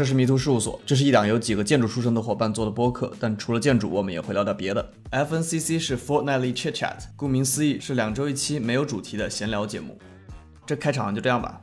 [0.00, 4.90] 这是迷途事务所，这是一档由几个建筑出身的伙伴做的播客，但除了建筑，我们也会聊点别的。
[5.10, 9.98] FNCC 是 Fortnightly Chit Chat，顾名思义是两周一期没有主题的闲聊节目。
[10.64, 11.60] 这开场就这样吧，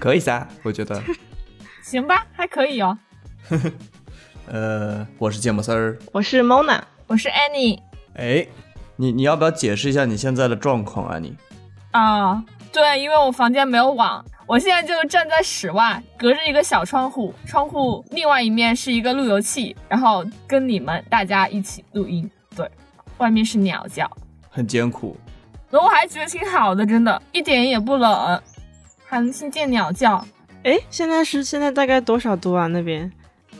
[0.00, 1.00] 可以噻，我觉得。
[1.84, 2.98] 行吧，还可以哦。
[4.48, 7.78] 呃，我是芥末丝儿，我是 Mona，我是 Annie。
[8.14, 8.44] 哎，
[8.96, 11.20] 你你要不要解释一下你现在的状况啊？
[11.20, 11.32] 你
[11.92, 12.42] 啊，
[12.72, 14.24] 对，因为我房间没有网。
[14.48, 22.30] 我现在就站在室外，隔着一个小窗户，窗户另外一面是一个路由器，然后跟你们大家一起录音。
[22.54, 22.70] 对，
[23.18, 24.08] 外面是鸟叫，
[24.48, 25.16] 很艰苦。
[25.68, 28.40] 那我还觉得挺好的，真的一点也不冷，
[29.04, 30.24] 还能听见鸟叫。
[30.62, 32.68] 哎，现在是现在大概多少度啊？
[32.68, 33.10] 那边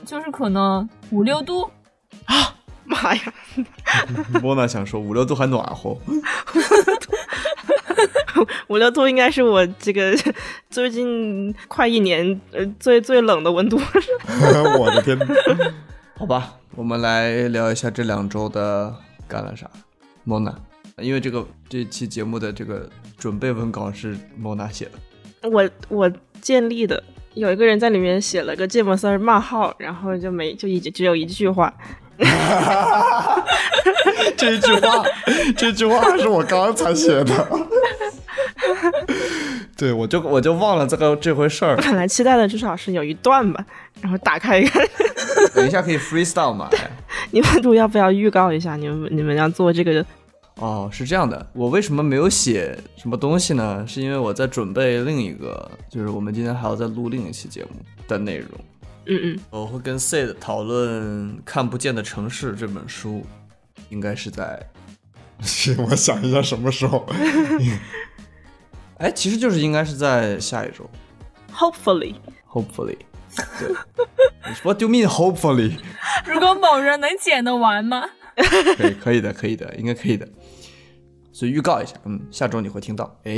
[0.04, 1.68] 就是可能五六度
[2.26, 2.54] 啊！
[2.86, 3.20] 妈呀！
[4.42, 5.96] 莫娜想说五六度还暖和。
[8.68, 10.14] 五六度应该是我这个
[10.68, 13.78] 最近快一年呃最最冷的温度。
[14.78, 15.18] 我的天！
[16.18, 18.94] 好吧，我们来聊一下这两周的
[19.28, 19.70] 干了啥。
[20.24, 20.54] 莫娜，
[20.98, 27.02] 因为这个这期节目的这个准备文稿是莫娜写的，我我建立的，
[27.34, 31.72] 有一个人在里面写了个芥末丝儿冒号，然后就没就一只有一句话。
[34.36, 35.04] 这句话，
[35.56, 37.34] 这句话是我刚才写的。
[39.76, 41.76] 对，我就我就忘了这个这回事儿。
[41.76, 43.64] 本来期待的至少是有一段吧，
[44.00, 44.86] 然后打开一看。
[45.54, 46.68] 等一下可以 freestyle 嘛？
[47.30, 48.76] 你们主要不要预告一下？
[48.76, 50.04] 你们你们要做这个？
[50.56, 51.46] 哦，是这样的。
[51.52, 53.84] 我为什么没有写什么东西呢？
[53.86, 57.70] 是因为我在准备另一个，就是我们今天还要再录另一期节目
[58.08, 58.48] 的内容。
[59.06, 63.24] 嗯嗯，我会跟 Sid 讨论《看不见的城市》这本书，
[63.88, 64.68] 应该是在，
[65.78, 67.06] 我想一下什么时候。
[68.98, 70.88] 哎，其实就是应该是在下一周
[71.54, 72.96] ，Hopefully，Hopefully，
[73.58, 73.68] 对
[74.62, 75.76] ，What do you mean Hopefully？
[76.26, 78.08] 如果某人能剪得完吗？
[78.76, 80.26] 可以，可以的，可以的，应该可以的。
[81.32, 83.04] 所以预告一下，嗯，下周你会听到。
[83.24, 83.32] 哎，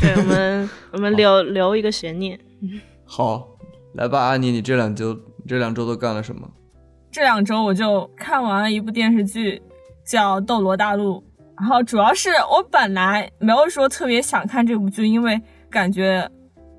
[0.00, 2.38] 对我们，我们留留一个悬念。
[3.04, 3.53] 好。
[3.94, 5.16] 来吧，安妮，你这两周
[5.46, 6.48] 这两周都干了什么？
[7.12, 9.62] 这两周我就看完了一部电视剧，
[10.04, 11.18] 叫《斗罗大陆》。
[11.56, 15.40] 然后主要是我本来没有说特别想看这部剧，因为
[15.70, 16.28] 感觉，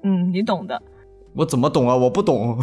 [0.04, 0.82] 嗯，你懂的。
[1.34, 1.96] 我怎么懂啊？
[1.96, 2.58] 我不懂。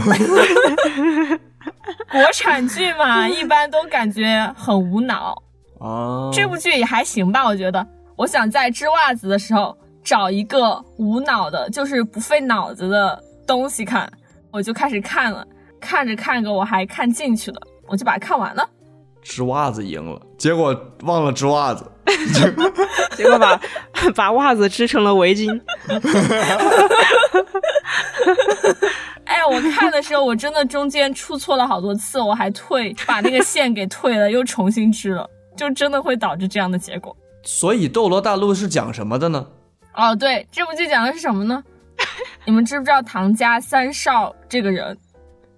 [2.10, 5.34] 国产剧嘛，一般都感觉很无脑。
[5.78, 6.30] 哦。
[6.30, 7.86] 这部剧也还行吧，我觉得。
[8.16, 9.74] 我想在织袜子的时候
[10.04, 14.12] 找一个无脑的，就是不费脑子的东西看。
[14.52, 15.44] 我就开始看了，
[15.80, 18.68] 看着看着我还看进去了，我就把它看完了。
[19.22, 21.90] 织袜子赢了，结果忘了织袜子，
[23.16, 23.60] 结果把
[24.14, 25.48] 把袜子织成了围巾。
[29.24, 35.26] 哎，我看的时候我真的中间出错了好多次，我还退把那个线给退了，又重新织了，
[35.56, 37.16] 就真的会导致这样的结果。
[37.44, 39.46] 所以《斗罗大陆》是讲什么的呢？
[39.94, 41.62] 哦，对，这部剧讲的是什么呢？
[42.44, 44.96] 你们知不知道唐家三少这个人？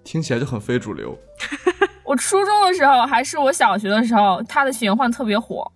[0.03, 1.17] 听起来就很非主流。
[2.05, 5.69] 我初中的时候还是我小学的时候，他的玄幻特别火。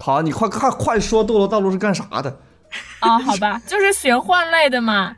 [0.00, 2.36] 好，你快快快说《斗罗大陆》是干啥的？
[2.98, 5.14] 啊，好吧，就是玄幻类的嘛。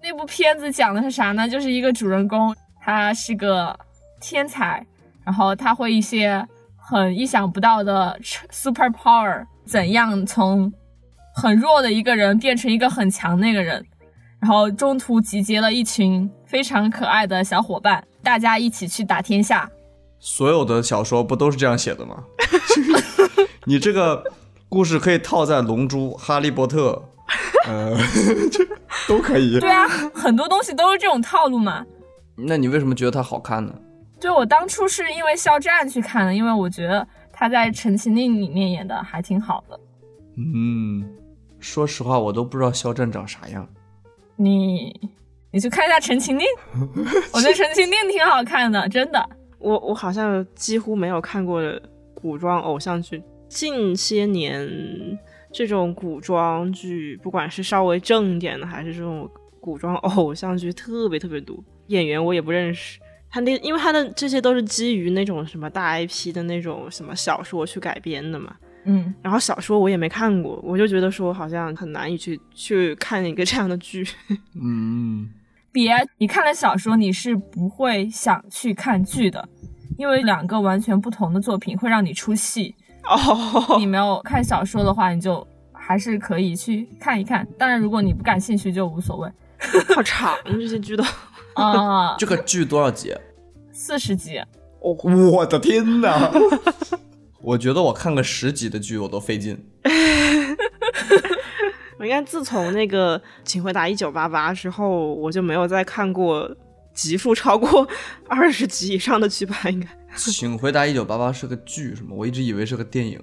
[0.00, 1.48] 那部片子讲的是啥呢？
[1.48, 3.76] 就是一个主人公，他是个
[4.20, 4.86] 天才，
[5.24, 6.46] 然后他会一些
[6.76, 8.16] 很意想不到的
[8.50, 10.72] super power，怎样从
[11.34, 13.84] 很弱的一个人变成一个很强那个人。
[14.40, 19.68] 然后中途集结了一群非常可爱的小伙伴，大家一起去打天下。
[20.20, 22.24] 所有的小说不都是这样写的吗？
[23.66, 24.22] 你这个
[24.68, 27.02] 故事可以套在《龙珠》《哈利波特》，
[27.68, 27.96] 呃，
[29.08, 29.58] 都可以。
[29.60, 31.84] 对啊，很多东西都是这种套路嘛。
[32.36, 33.74] 那你为什么觉得它好看呢？
[34.20, 39.78] 对我当初是因为肖战去看的，因为我觉得他在《陈情令》里面演的还挺好的。
[40.36, 41.04] 嗯，
[41.60, 43.68] 说实话，我都不知道肖战长啥样。
[44.40, 45.10] 你，
[45.50, 46.46] 你去看一下《陈情令》，
[47.34, 49.28] 我觉得《陈情令》挺好看的，真的。
[49.58, 51.60] 我我好像几乎没有看过
[52.14, 53.20] 古装偶像剧。
[53.48, 55.18] 近些年，
[55.52, 59.28] 这种古装剧，不管是稍微正一点的，还是这种
[59.60, 61.56] 古装偶像剧，特别特别多。
[61.88, 68.54] 演员我也不认识，他那因为他的这些都是基于那种什么大 IP 的那种什么小说去改编的嘛。
[68.90, 74.02] 嗯，然后小说我也没看过，我就觉得说好像很难以去去看一个这样的剧。
[74.58, 75.28] 嗯，
[75.70, 79.46] 别，你看了小说，你是不会想去看剧的，
[79.98, 82.74] 因为两个完全不同的作品会让你出戏。
[83.04, 87.46] 哦， 你没有看小说的话，你就还是可以去看一看。
[87.58, 89.30] 当然，如果你不感兴趣，就无所谓。
[89.94, 91.04] 好长这些剧都。
[91.54, 93.14] 啊，这个剧多少集？
[93.70, 94.38] 四十集。
[94.80, 94.96] 哦，
[95.32, 96.30] 我的天哪！
[97.40, 99.64] 我觉得我看个十集的剧我都费劲。
[101.98, 106.48] 我应该自从那个《请回答一九八八》之后，我就没有再看过
[106.94, 107.88] 集数超过
[108.28, 109.56] 二十集以上的剧吧？
[109.68, 109.88] 应该。
[110.16, 112.10] 请回答一九八八是个剧是吗？
[112.10, 113.20] 我一直以为是个电影。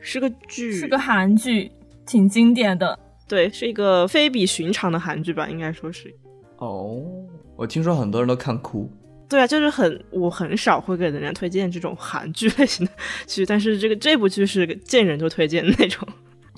[0.00, 1.70] 是个剧，是个韩剧，
[2.04, 2.98] 挺经典的。
[3.28, 5.48] 对，是一个非比寻常的韩剧吧？
[5.48, 6.12] 应该说是。
[6.58, 7.00] 哦，
[7.56, 8.90] 我听说很多人都看哭。
[9.32, 12.92] 对啊，就是很，我很少会给人家推荐这种韩剧类型的
[13.26, 16.06] 剧，但是这个这部剧是见人就推荐的那种。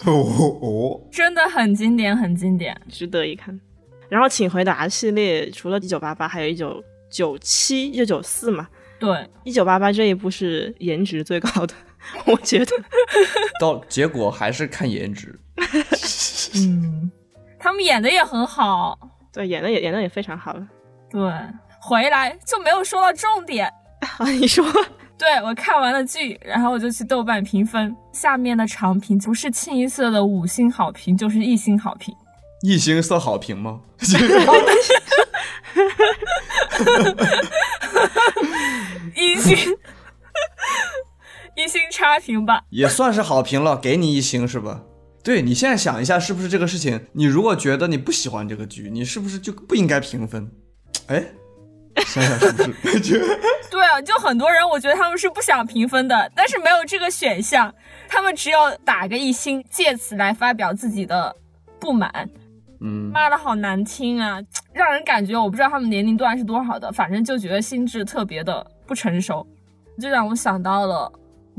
[0.05, 0.12] 哦
[0.61, 3.59] 哦，真的很经典，很经典，值得一看。
[4.09, 8.69] 然后，请回答系列除了一九八八，还有一九九七、一九九四嘛？
[8.99, 11.75] 对，一九八八这一部是颜值最高的，
[12.26, 12.73] 我觉得。
[13.61, 15.38] 到结果还是看颜值。
[16.56, 17.11] 嗯，
[17.59, 18.99] 他们演的也很好。
[19.32, 20.67] 对，演的也演的也非常好了。
[21.11, 21.21] 对，
[21.87, 23.71] 回来就没有说到重点
[24.19, 24.27] 啊！
[24.41, 24.65] 你说，
[25.19, 32.15] 对我看完了剧，然后我就去豆瓣评分，下面的长评不是清一色的五星好评，就是一星好评。
[32.63, 33.81] 一星算好评吗？
[39.15, 39.77] 一星，
[41.55, 44.81] 一星差评吧，也算是好评了，给你一星是吧？
[45.23, 47.09] 对你现在想一下，是不是这个事情？
[47.13, 50.51] 你如果觉得你不喜欢这个剧，你是不是就不应该评分？
[51.09, 51.23] 哎，
[52.02, 53.38] 想想是不是？
[53.70, 57.73] 对啊，就很多人，我觉得他们是不想评分的，但是没有这个选项，
[58.08, 61.35] 他们只有打个一星，借此来发表自己的
[61.79, 62.29] 不满。
[62.81, 64.38] 嗯，骂的好难听啊，
[64.73, 69.47] 让人感觉我不知道他们年龄段是多少的，反正就觉得心智特别的不成熟，
[70.00, 71.11] 就让我想到了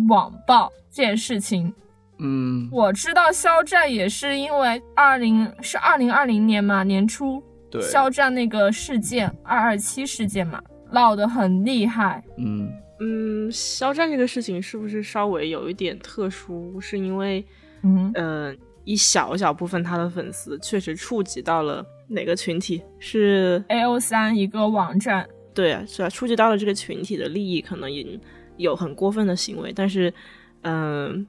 [0.10, 1.74] 网暴这件事情。
[2.20, 7.44] 嗯，我知道肖战也是因为二零是二零二零年嘛年初，
[7.80, 10.62] 对，肖战那个事件二二七事件嘛
[10.92, 12.24] 闹得很厉害。
[12.38, 16.80] 嗯嗯，肖战这个事情是不是稍微有一点特殊？
[16.80, 17.46] 是因为
[17.84, 22.82] 嗯呃一小小部分他的粉丝确实触及到了哪个群体？
[23.00, 25.28] 是 A O 三一个网站。
[25.54, 28.20] 对啊，是啊，触及到了这个群体的利益，可能也
[28.58, 30.14] 有很过分的行为，但是
[30.62, 31.26] 嗯。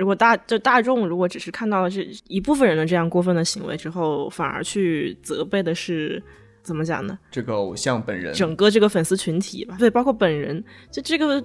[0.00, 6.22] 如果大就大众如果只是看到了这一部分人的这样过分的行为之后，反而去责备的是
[6.62, 7.18] 怎么讲呢？
[7.30, 11.38] 这个偶像本人，整个这个粉丝群体吧，对，包括本人，就这个，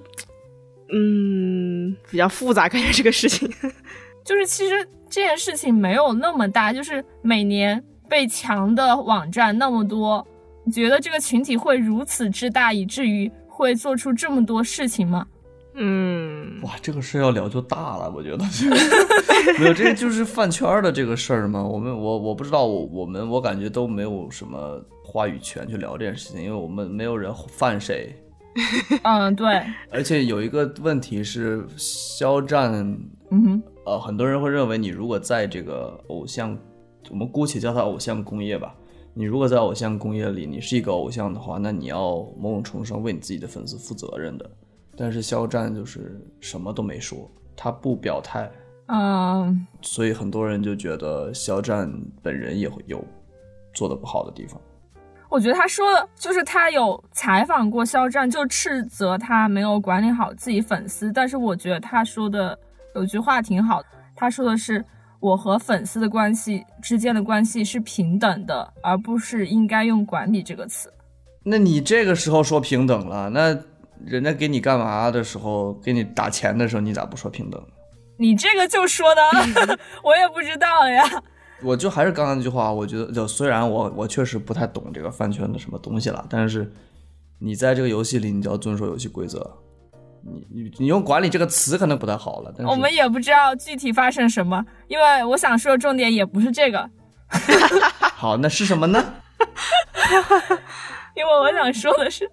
[0.90, 3.46] 嗯，比较复杂，感觉这个事情，
[4.24, 10.26] 就是其实这件事情没有那么大，就是每年被强的网站那么多，
[10.64, 15.26] 你觉得这个群体会如此之大，以至于会做出这么多事情吗？
[15.78, 18.44] 嗯，哇，这个事要聊就大了，我觉得
[19.60, 21.62] 没有，这就是饭圈的这个事儿嘛。
[21.62, 28.14] 我们我我不知道，我我们我感觉都没有什么话语权去聊这件事情，因为我们没有人犯谁。
[29.04, 29.62] 嗯，对。
[29.90, 32.72] 而且有一个问题是，肖战，
[33.30, 36.56] 嗯哼，呃，很多人会认为你如果在这个偶像，
[37.10, 38.74] 我们姑且叫它偶像工业吧，
[39.12, 44.50] 你如果在偶像工业里，你是一个偶像的话，那你要某种程度上为你自己的粉丝负责任的。
[44.96, 48.50] 但是肖战就是什么都没说，他不表态，
[48.86, 51.86] 嗯，所以很多人就觉得肖战
[52.22, 53.04] 本人也会有
[53.74, 54.58] 做的不好的地方。
[55.28, 61.12] 我觉得他说的就是他有采访过肖战，就斥责他没有管理好自己粉丝。
[61.12, 62.58] 但是我觉得他说的
[62.94, 63.82] 有句话挺好，
[64.14, 64.82] 他说的是
[65.20, 70.90] 我和粉丝的关系之间的关系是平等的，而不是应该用管理这个词。
[71.42, 73.54] 那你这个时候说平等了，那？
[74.04, 77.62] 人家给你干嘛的时候，给你打钱的时候，你咋不说平等？
[78.18, 79.22] 你这个就说的，
[80.02, 81.04] 我也不知道呀。
[81.62, 86.70] 我就还是刚刚那句话，我觉得就虽然我我确实不太懂这个饭圈的什么东西了，但是
[87.38, 89.58] 你在这个游戏里，你就要遵守游戏规则。
[90.22, 96.90] 你你你用管理这个词可能不太好了，但是我们也不知道具体发生什么，因为我想说的重点也不是这个。
[98.14, 99.14] 好，那是什么呢？
[101.14, 102.30] 因为我想说的是。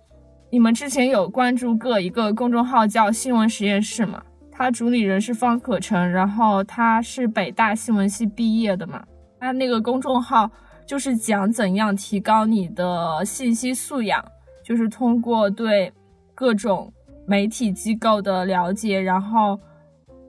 [0.54, 4.22] 你们之前有关注过一个公众号叫新闻实验室吗？
[4.52, 9.04] 他主理人是方可成，然后他是北大新闻系毕业的嘛。
[9.40, 10.48] 他那个公众号
[10.86, 14.24] 就是讲怎样提高你的信息素养，
[14.64, 15.92] 就是通过对
[16.36, 16.94] 各种
[17.26, 19.60] 媒体机构的了解，然后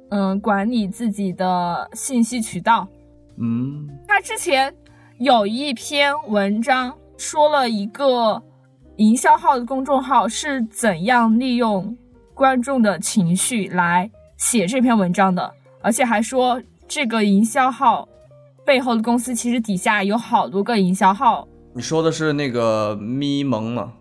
[0.08, 2.88] 嗯管理自己的信息渠道。
[3.36, 4.74] 嗯，他之前
[5.18, 8.42] 有一篇文章说了一个。
[8.96, 11.96] 营销号的公众号是怎样利用
[12.32, 15.52] 观众的情绪来写这篇文章的？
[15.82, 18.08] 而且还说这个营销号
[18.64, 23.94] 背后的公司其实底下有好多个营销号你说的是那个咪蒙吗？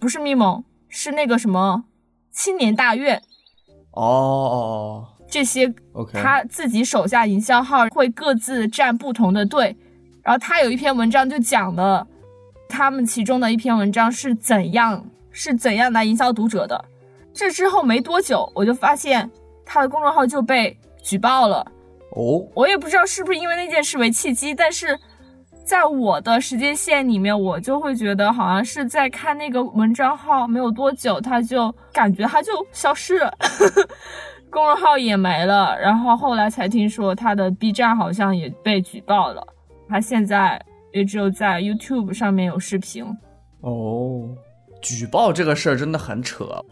[0.00, 1.84] 不是咪蒙，是那个什么
[2.32, 3.22] 青年大院
[3.92, 9.76] 哦哦哦这些，哦，OK，他自己手下营销号会各自站不同的队，
[10.22, 12.06] 然后他有一篇文章就讲了
[12.68, 16.84] 他们其中的一篇文章是怎样是怎样来营销读者的。
[17.32, 19.30] 这之后没多久，我就发现
[19.64, 21.66] 他的公众号就被举报了。
[22.16, 24.98] 哦，我也不知道是不是因为那件事为契机，但是
[25.62, 33.32] 在我的时间线里面，我就会觉得好像是在看那个文章号没有多久，他就感觉他就消失了，
[34.50, 35.78] 公众号也没了。
[35.78, 39.46] 然后后来才听说他的 B 站好像也被举报了，
[39.88, 40.60] 他现在
[40.92, 43.04] 也只有在 YouTube 上面有视频。
[43.60, 44.28] 哦，
[44.80, 46.64] 举报这个事儿真的很扯，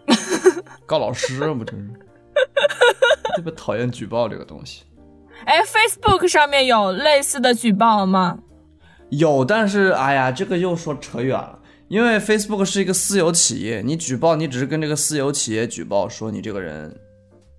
[0.86, 1.92] 告老师不真是，
[3.34, 4.84] 特别讨厌举报这个东西。
[5.44, 8.38] 哎，Facebook 上面有类似的举报吗？
[9.10, 11.58] 有，但是哎呀，这个又说扯远了，
[11.88, 16.92] 因为 Facebook 是一个私有企业，你举报你只是跟这个私有企业举报，说你这个人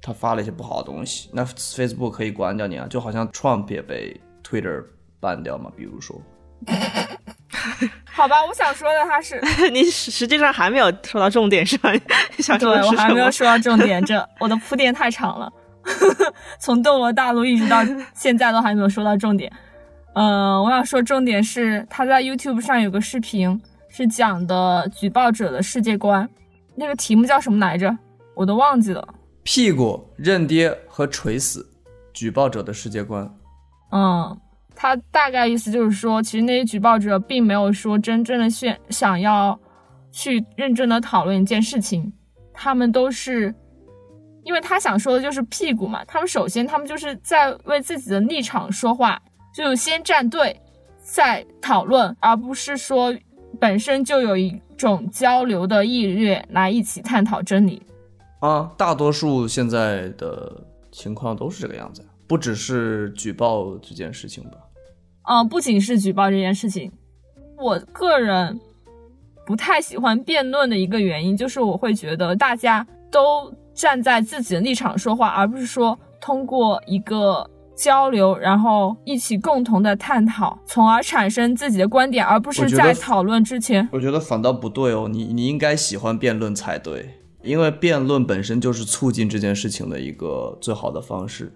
[0.01, 4.83] 他发了一些不好的东西，那 Facebook 可以关掉你啊，就好像 Trump 也被 Twitter
[5.19, 6.21] 办掉嘛，比如说。
[8.05, 9.39] 好吧，我想说的他是
[9.71, 11.91] 你实实际上还没有说到重点是吧？
[11.91, 12.01] 你
[12.43, 13.01] 想说对我的是什么？
[13.01, 15.51] 还没有说到重点，这我的铺垫太长了，
[16.59, 17.81] 从斗罗大陆一直到
[18.13, 19.51] 现在都还没有说到重点。
[20.13, 26.27] 呃，我想说重点是他在 YouTube 上有个视频，是讲的举报者的世界观，
[26.75, 27.95] 那个题目叫什么来着？
[28.33, 29.07] 我都忘记了。
[29.43, 31.65] 屁股、认爹和垂死，
[32.13, 33.31] 举报者的世界观。
[33.91, 34.37] 嗯，
[34.79, 39.59] 他大概意思就是说，其实那些举报者并没有说真正的想想要
[40.11, 42.13] 去认真的讨论一件事情，
[42.53, 43.53] 他们都是，
[44.43, 49.19] 因为他想说的就是屁股嘛，他们首先他们就是在为自己的立场说话，
[49.51, 50.55] 就先站队，
[50.99, 53.11] 再讨论，而不是说
[53.59, 57.81] 本身就有一种交流的意愿来一起探讨真理。
[58.41, 64.57] 啊，大多数现在的情况都是这个样子，不只是举报这件事情吧。
[65.27, 66.91] 嗯，不仅是举报这件事情，
[67.57, 68.59] 我个人
[69.45, 83.87] 不太喜欢辩论的一个原因，就是我会觉得大家都站在自己的立场说话，而不是说通过一个交流，然后一起共同的探讨，从而产生自己的观点，而不是在讨论之前。
[83.91, 91.53] 我觉得反倒不对哦，你你应该喜欢辩论才对，因为辩论本身就是促进这件事情的一个最好的方式。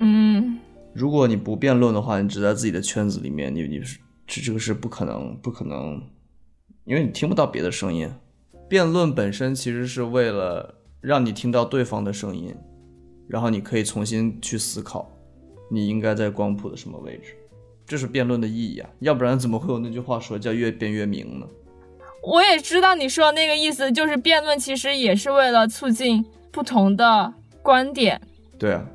[0.00, 0.58] 嗯，
[0.92, 6.02] 如果你不辩论的话，你只在自己的圈子里面，你你是这这个是不可能不可能，
[6.84, 8.10] 因为你听不到别的声音。
[8.68, 12.54] 辩论本身其实是为了让你听到对方的声音，
[13.28, 15.10] 然后你可以重新去思考，
[15.70, 17.34] 你应该在光谱的什么位置，
[17.86, 21.46] 这是辩论的意义啊，要不然怎么会有那句话说叫越辩越明呢？
[22.22, 27.32] 我也知道你说的那个意思，就是辩论其实也是为了促进不同的
[27.62, 28.20] 观点。
[28.58, 28.86] 对啊，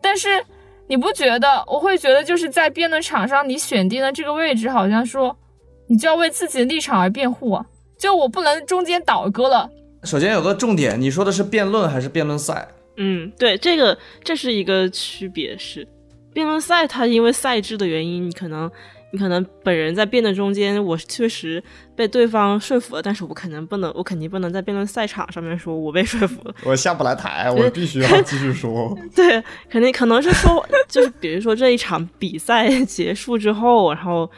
[0.00, 0.42] 但是
[0.90, 1.64] 你不觉得？
[1.68, 5.38] 我会觉得就是在辩论场上，你选定了这个位置，好像说
[5.86, 7.64] 你就要为自己的立场而辩护啊，
[7.96, 9.70] 就我不能中间倒戈了。
[10.02, 12.66] 首先有个重点，你说的是辩论还是辩论赛？
[12.96, 15.86] 嗯，对，这个这是一个区别是，
[16.34, 18.68] 辩论赛它因为赛制的原因，你可能
[19.12, 21.62] 你可能本人在辩论中间，我确实
[21.96, 26.54] 被对方说服了，但是我可能不能，我肯定不能在辩论赛场上面说我被说服了。
[26.64, 28.96] 我下不来台，我必须要继续说。
[29.14, 34.30] 对，肯定可能是说，就是比如说这一场比赛结束之后，然后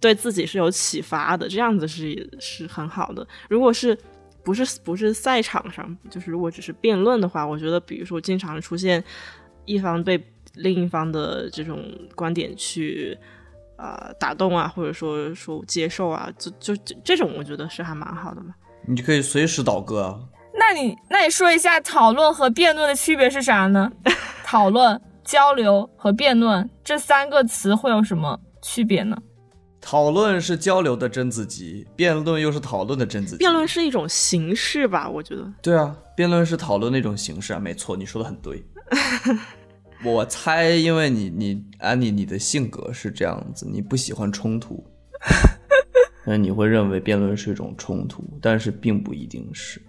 [0.00, 3.26] 对自己是有启发的，这样子是是很好的。
[3.48, 3.96] 如果是
[4.42, 9.04] 不是不是赛场上，就是如果只是辩论的话，我觉得比如说经常出现
[9.66, 10.18] 一方被
[10.54, 13.16] 另一方的这种观点去
[13.80, 18.54] 呃打动啊，或者说说接受啊，就就这这种，我觉得是还蛮好的嘛。
[18.86, 20.18] 你就可以随时倒戈啊。
[20.52, 23.90] 那你那你说一下讨论和辩论的区别是啥呢？
[24.44, 29.16] 讨论、交流和辩论这三个词会有什么区别呢？
[29.80, 33.38] 讨论是交流的真子集，辩论又是讨论的真子集。
[33.38, 35.50] 辩论是一种形式吧，我觉得。
[35.62, 38.62] 对啊，辩论是讨论的一种形式啊，没错，你说的很对。
[40.02, 44.82] 我猜，因为你你安妮你的性格是这样子，你不喜欢冲突，
[46.24, 49.80] 那你会认为辩论是一种冲突，但是并不一定是。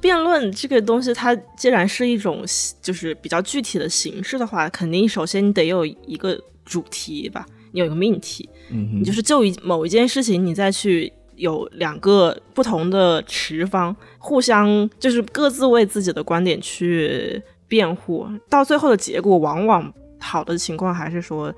[0.00, 2.44] 辩论这个东西，它既然是一种
[2.82, 21.52] 就是比较具体的形式的话，肯定首先你得有一个主题吧，你有一个命题，嗯，你就是就一某一件事情，你再去有两个不同的持方，互相就是各自为自己的观点去辩护，到最后的结果，往往好的情况还是说，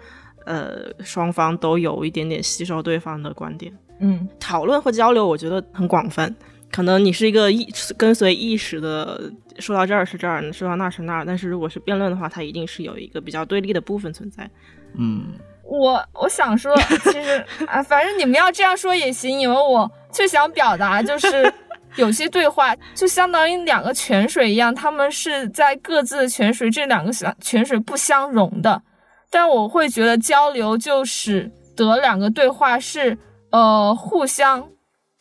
[0.45, 3.73] 呃，双方都有一点点吸收对方的观点。
[3.99, 6.35] 嗯讨论和交流，我觉得很广泛。
[6.71, 11.25] 可能你是一个意跟随意识的，说到这儿是这儿，说到那儿是那儿。
[11.25, 14.51] 但是如果是辩论的话，它一定是有一个比较对立的部分存在。
[14.99, 15.33] 嗯，
[15.63, 21.51] 我我想说，其实啊，反正你们要这样说也行，因为我最想表达，就是
[21.97, 28.83] 有些对话就相当于两个泉水一样，他们是在各自的泉水，这两个小泉水不相容的。
[29.31, 33.19] 但我会觉得交流就使得两个对话是
[33.51, 34.69] 呃互相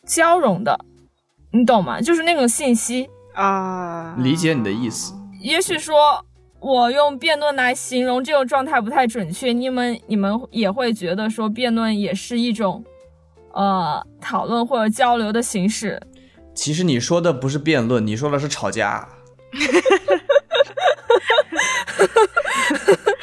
[0.06, 0.78] 交融的，
[1.50, 2.00] 你懂吗？
[2.00, 5.12] 就是那种信息，啊，理解你的意思。
[5.40, 6.24] 也许说
[6.60, 12.84] 我用辩论来形容这种状态不太准确，你们你们也会觉得说辩论也是一种
[13.52, 16.00] 呃讨论或者交流的形式。
[16.56, 19.06] 其实你说的不是辩论，你说的是吵架。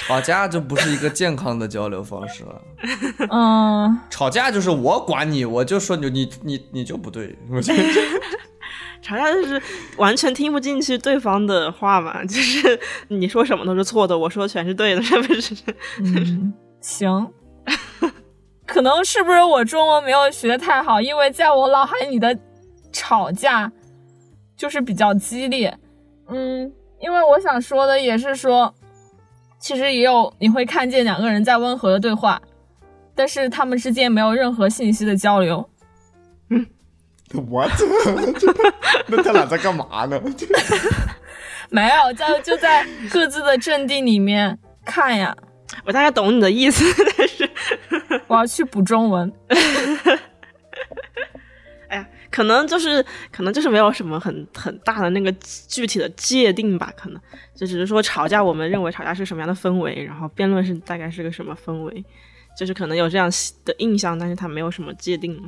[0.05, 2.61] 吵架就不是一个健康的交流方式了。
[3.31, 7.35] 嗯，吵架就是我管你，我就说你你你你就不对。
[7.49, 7.73] 我 就
[9.01, 9.61] 吵架就是
[9.97, 15.55] 完全听不进去对方的话嘛，就是你说什么都是错的，我说全是对的，是不是？
[15.99, 17.27] 嗯，行。
[18.65, 21.01] 可能是不是我中文没有学的太好？
[21.01, 22.37] 因为在我脑海里的
[22.93, 23.69] 吵架
[24.55, 25.77] 就是比较激烈。
[26.29, 26.71] 嗯，
[27.01, 28.73] 因为我想说的也是说，
[29.59, 32.41] 其实也有你会看见两个人在温和的对话，
[33.13, 35.69] 但是他们之间没有任何信息的交流。
[36.49, 36.65] 嗯
[37.49, 37.71] what？
[39.07, 40.21] 那他俩在干嘛呢？
[41.69, 45.35] 没有，在就在各自的阵地里面看呀。
[45.85, 46.85] 我大概懂你的意思，
[47.17, 47.49] 但是，
[48.27, 49.33] 我要去补中文。
[52.33, 55.31] 可能就是可能就是没有什么很很大的那个
[55.67, 57.21] 具体的界定吧，可能
[57.53, 62.03] 就只是说吵架，我们认为吵架是什么样的氛围，然后辩论是大概是个什么氛围，
[62.57, 63.29] 就是可能有这样
[63.63, 65.39] 的印象，但是它没有什么界定。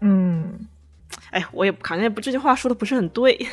[0.00, 0.66] 嗯，
[1.30, 3.48] 哎，我也好像也不这句话说的不是很 对。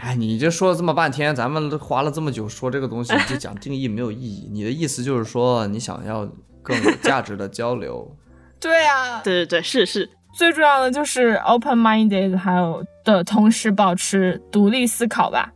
[0.00, 4.48] 哎，你这说了这么半天，咱们都花了这么久说这个东西，就讲定义没有意义。
[4.50, 6.28] 你的意思就是说，你想要
[6.60, 8.16] 更有价值的交流。
[8.58, 15.52] 对啊，对对对，是是，最重要的就是 open minded，还有的同时保持独立思考吧。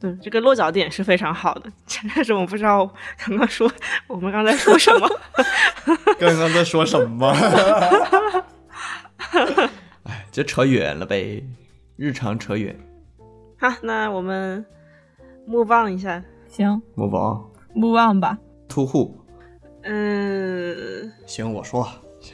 [0.00, 1.70] 对这个落脚点是非常好的。
[2.14, 2.84] 但是我不知道
[3.24, 3.70] 刚刚说
[4.08, 5.08] 我们刚才说什么。
[6.18, 7.30] 刚刚在说什么？
[10.04, 11.42] 哎，就扯远了呗，
[11.96, 12.76] 日常扯远。
[13.58, 14.64] 好，那我们
[15.48, 16.22] move on 一下。
[16.48, 18.36] 行某宝，move on 吧。
[18.68, 19.16] 突户，
[19.84, 21.88] 嗯，行，我说，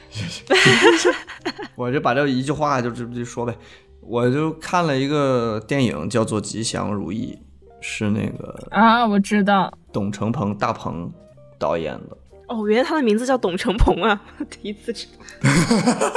[1.75, 3.55] 我就把这一句话就这么就说呗。
[4.01, 7.33] 我就看了一个电影，叫做《吉祥如意》，
[7.79, 9.71] 是那个啊，我知道。
[9.93, 11.11] 董成鹏大鹏
[11.59, 12.17] 导演的。
[12.47, 14.19] 哦，原来他的名字叫董成鹏啊，
[14.49, 15.41] 第一次知道。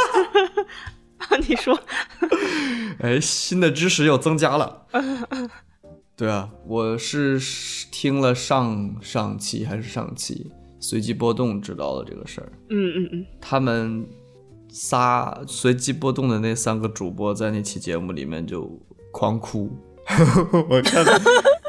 [1.19, 1.79] 啊，你说，
[3.01, 4.87] 哎，新的知识又增加了。
[6.17, 7.39] 对啊，我是
[7.91, 10.51] 听了上上期还是上期
[10.83, 12.53] 随机波动知道了这个事儿。
[12.69, 14.07] 嗯嗯嗯，他们
[14.69, 18.79] 仨随机波动的那三个主播在那期节目里面就
[19.13, 19.71] 狂哭。
[20.69, 21.05] 我看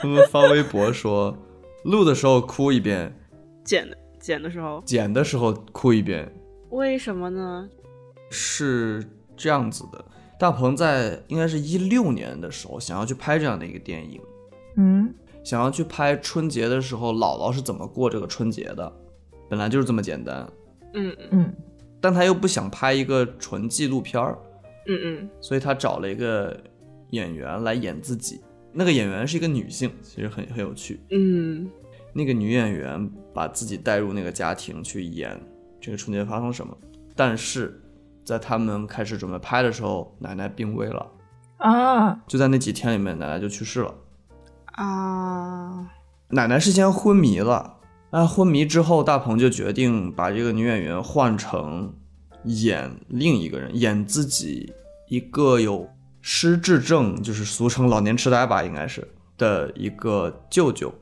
[0.01, 1.37] 他们发微博说，
[1.83, 3.15] 录的时候哭一遍，
[3.63, 6.33] 剪的剪的时候，剪的时候哭一遍，
[6.71, 7.69] 为什么呢？
[8.31, 9.03] 是
[9.37, 10.03] 这样子的。
[10.39, 14.19] 大鹏在应该是一六年的时候想要去拍这样的一个电影，
[14.75, 18.91] 嗯想要去拍春节的时候姥姥是怎么过这个春节的，
[19.53, 20.49] 本来就是这么简单。
[20.95, 21.53] 嗯嗯嗯
[22.01, 24.35] 但他又不想拍一个纯纪录片儿，
[24.87, 26.59] 嗯嗯所以他找了一个
[27.11, 28.41] 演员来演自己。
[28.71, 30.99] 那个演员是一个女性，其实很很有趣。
[31.11, 31.69] 嗯
[32.13, 35.39] 那个女演员把自己带入那个家庭去演
[35.79, 36.75] 这个春节发生什么，
[37.15, 37.79] 但是
[38.25, 41.11] 在他们开始准备拍的时候，奶奶病危了，
[41.57, 43.93] 啊，就在那几天里面，奶奶就去世了。
[44.73, 45.87] 啊，
[46.29, 47.72] 奶奶事先昏迷了，
[48.13, 51.91] 啊，昏迷之后，大鹏就决定把这个女演员换成
[52.43, 54.71] 演另一个人，演自己
[55.09, 55.89] 一个有
[56.21, 60.93] 失智症，就是俗称老年痴呆吧，应该是的一个舅舅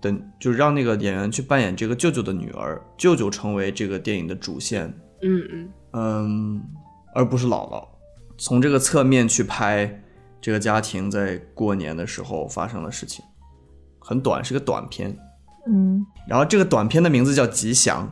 [0.00, 4.86] 的，就让那个演员去扮演这个舅舅的女儿，舅舅成为这个电影的主线，
[5.20, 6.62] 嗯嗯嗯，
[7.14, 7.86] 而不是姥姥。
[8.38, 10.02] 从这个侧面去拍
[10.40, 13.22] 这个家庭在过年的时候发生的事情，
[13.98, 15.14] 很短，是个短片。
[15.68, 18.06] 嗯然后这个短片的名字叫《吉祥》，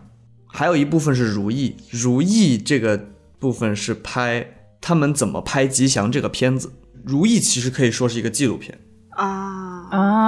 [0.46, 1.76] 还有一部分是《如意》。
[2.02, 3.06] 《如意》这个
[3.38, 4.46] 部分是拍
[4.80, 6.68] 他们怎么拍《吉祥》这个片子，
[7.04, 8.78] 《如意》其实可以说是一个纪录片，
[9.10, 9.84] 啊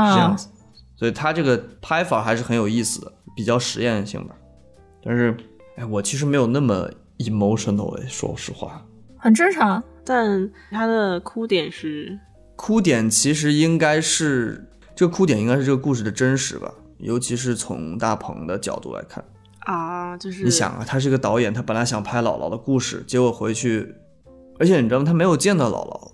[0.09, 0.49] 是这样啊，子。
[0.97, 4.35] 所以它这个拍法还是很有意思的，比较实验性吧。
[5.05, 5.37] 但是，
[5.77, 8.85] 哎，我其实没有那么 emotional 哎，说实话，
[9.17, 9.83] 很正常。
[10.05, 12.19] 但他的哭点是，
[12.57, 19.25] 哭点其实应该是这个哭点应该是这个故事的真实吧，尤其是从大鹏的角度来看
[19.61, 23.95] 啊，就是你想啊，他是个导演，他本来想拍姥姥的故事，结果回去，
[24.59, 25.05] 而且你知道吗？
[25.07, 26.11] 他没有见到姥姥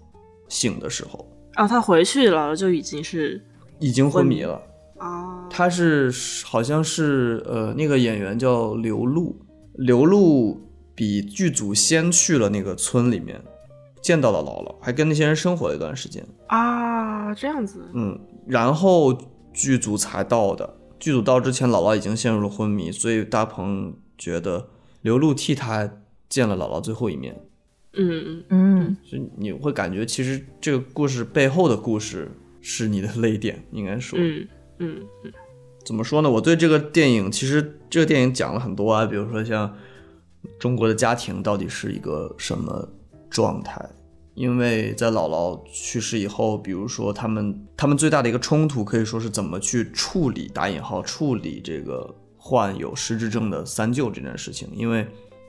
[0.49, 3.43] 醒的时候啊，他回去姥姥就已经是
[3.79, 4.61] 已经昏迷了
[4.99, 6.13] 啊，他是
[6.45, 9.37] 好像是呃那个演员叫刘露，
[9.75, 10.61] 刘露
[10.95, 13.41] 比剧组先去了那个村里面。
[14.03, 17.89] 见到了姥姥，还跟那些人生活了一段时间啊，这样子。
[17.95, 19.19] 嗯，然后
[19.55, 20.77] 剧组才到的。
[21.01, 24.69] 剧组到之前，姥姥已经陷入了昏迷，所以大鹏觉得
[25.01, 27.41] 刘露替他见了姥姥最后一面。
[27.95, 34.19] 嗯嗯嗯，所以你会感觉，其实这个故事背后的故事是你的泪点，应该说。
[34.21, 34.47] 嗯
[34.81, 35.33] 嗯嗯。
[35.87, 36.29] 怎么说呢？
[36.29, 39.75] 我对这个电影，其实这个电影讲了很多啊，比如说像
[40.59, 42.89] 中国的家庭到底是一个什么。
[43.31, 43.85] 状态，
[44.35, 54.69] 因为在姥姥去世以后，比如说他们他们最大的一个冲突，可以说是怎么去处理打引号处理这个患有失智症的三舅这件事情。
[54.75, 55.07] 因为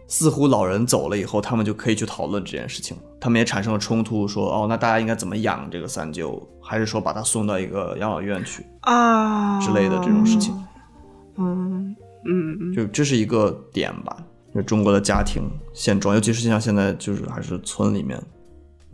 [0.08, 10.54] 似乎老人走了以后，他们就可以去讨论这件事情，他们也产生了冲突，说哦，那大家应该怎么养这个三舅，还是说把他送到一个养老院去啊之类的这种事情。
[11.38, 11.96] 嗯
[12.28, 14.16] 嗯，就这是一个点吧。
[14.54, 15.44] 就中国的家庭
[15.74, 18.18] 现状，尤其是像现在，就是还是村里面、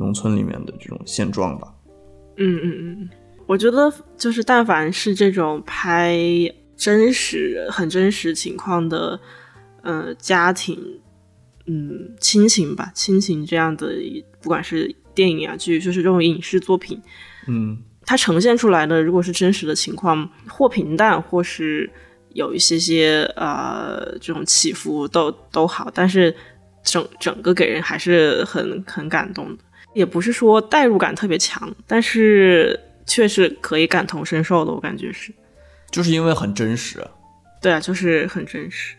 [0.02, 1.74] 农村里面的这种现状吧。
[2.38, 3.10] 嗯嗯嗯，
[3.46, 6.18] 我觉得就是但凡是这种拍
[6.76, 9.20] 真实、很真实情况的，
[9.84, 10.78] 呃，家庭，
[11.68, 13.94] 嗯，亲情吧，亲情这样的，
[14.42, 17.00] 不管是电影啊剧，就是这种影视作品，
[17.48, 21.90] 嗯，它呈现出来的，如果是真实的情况，或平淡，或是。
[22.34, 26.34] 有一些些呃这种起伏都都好，但是
[26.82, 35.34] 整整个给人还是很很感动的，也不是说代入感特别强，但是确实可以感同身受的，我感觉是，
[35.92, 37.06] 就是因为很真实，
[37.62, 38.96] 对啊，就是很真实。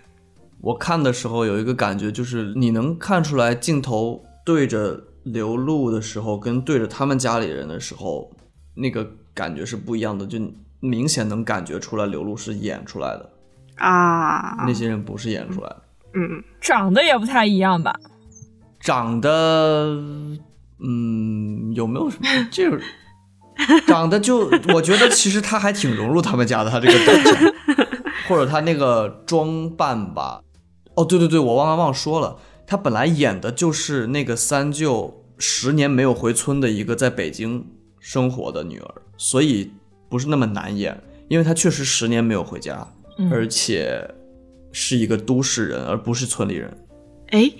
[0.60, 8.30] 我看的时候有一个感觉，就是你能看出来镜头对着刘露的时候，跟对着他们家里人的时候，
[8.74, 10.38] 那个感觉是不一样的，就。
[10.84, 13.30] 明显能感觉出来，刘露是演出来的
[13.76, 15.82] 啊，那些人不是演出来的。
[16.14, 17.94] 嗯，长得也不太一样吧？
[18.80, 19.96] 长得，
[20.84, 22.28] 嗯，有没有什么？
[22.50, 22.70] 这
[23.86, 27.52] 长得就，我觉得其实他还挺融入他们家的，他这个感情，
[28.28, 30.40] 或者他那个装扮吧。
[30.94, 37.66] 哦，对对对，我忘了忘说了，他本来演的就是那个三舅十年没有回村的一个在北京
[38.00, 39.70] 生活的女儿，所以。
[40.12, 42.86] 不是那么难演，因为他确实十年没有回家，
[43.30, 44.06] 而且
[44.70, 46.70] 是一个都市人，而不是村里人。
[47.30, 47.50] 哎，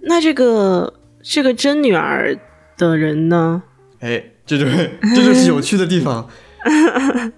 [0.00, 2.36] 那这个这个真女儿
[2.76, 3.62] 的人呢？
[4.00, 6.28] 哎，这就是这就是有趣的地方。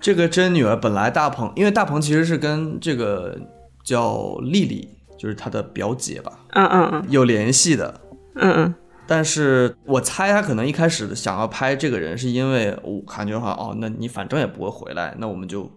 [0.01, 3.39] 这个真女儿本来大鹏，因为大鹏其实是跟这个
[3.83, 8.01] 叫丽丽，就是她的表姐吧，嗯嗯嗯，有联系的，
[8.35, 8.75] 嗯嗯。
[9.07, 15.71] 但是我猜他可能一开始想要拍这个人，是因为我感觉话哦，那你反正也不会回来，那我们就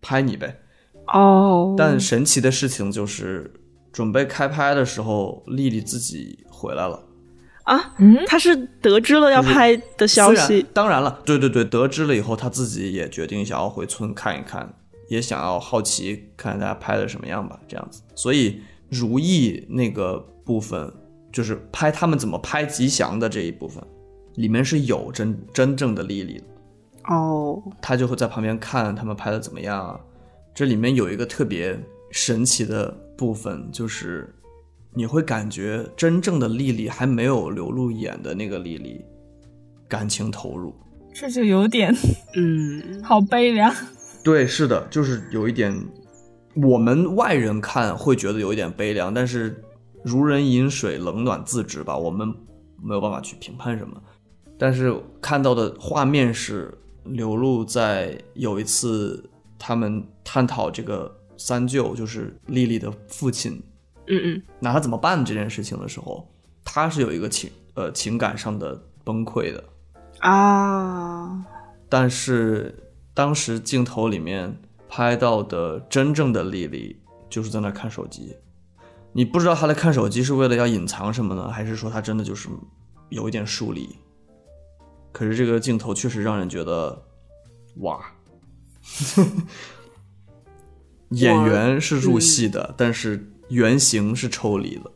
[0.00, 0.60] 拍你呗。
[1.12, 1.74] 哦。
[1.76, 3.52] 但神奇的事情就是，
[3.92, 7.02] 准备开拍的时候，丽丽自己回来了。
[7.74, 7.94] 啊？
[7.98, 10.66] 嗯，他是得知了要拍的消息。
[10.72, 14.74] 当然了，对对对，得知了以后，他自己也决定想要回村看一看，
[15.08, 18.02] 也想要好奇看大家拍的什么样吧，这样子。
[18.14, 20.92] 所以如意那个部分。
[21.32, 23.80] 就是拍他们怎么拍吉祥的这一部分，
[24.34, 26.44] 里面是有真真正的丽丽的
[27.04, 30.00] 哦，他就会在旁边看他们拍的怎么样啊。
[30.52, 31.78] 这里面有一个特别
[32.10, 34.28] 神奇的部分，就是
[34.94, 39.04] 你会感觉真正的丽丽还没有刘露演的那个丽丽
[39.88, 40.74] 感情投入，
[41.14, 41.94] 这就有点
[42.36, 43.74] 嗯， 好悲凉。
[44.22, 45.74] 对，是的，就是有一点，
[46.54, 49.62] 我们外人看会觉得有一点悲凉，但是。
[50.02, 51.94] 如人饮水，冷暖自知吧。
[51.94, 52.26] 我们
[52.82, 54.02] 没有办法去评判什么，
[54.58, 56.72] 但是看到的画面是
[57.04, 59.22] 刘露在有一次
[59.58, 63.62] 他们探讨这个三舅，就是丽丽的父亲，
[64.10, 66.28] 嗯嗯，拿他怎么办这件事情的时候，
[66.64, 69.64] 他是有一个情呃情感上的崩溃的
[70.18, 71.46] 啊。
[71.88, 78.36] 但是当时镜头里面拍到的真正的莉莉，就是在那看手机。
[79.12, 82.48] 你不知道他在看手机是为了要隐藏什么呢，还是说他真的就是
[83.08, 83.96] 有一点疏离？
[85.12, 87.02] 可是这个镜头确实让人觉得，
[87.78, 88.00] 哇，
[91.10, 94.90] 演员是入戏的，但是原型是抽离的。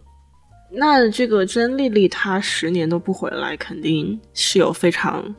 [0.71, 5.33] 那这个甄丽丽她十年都不回来，肯定是有非常，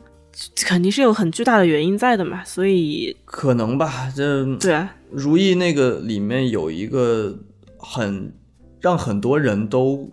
[0.64, 2.42] 肯定是有很巨大的原因在的嘛。
[2.44, 7.38] 所以可能吧，这对啊，如懿那个里面有一个
[7.76, 8.32] 很
[8.80, 10.08] 让很多人都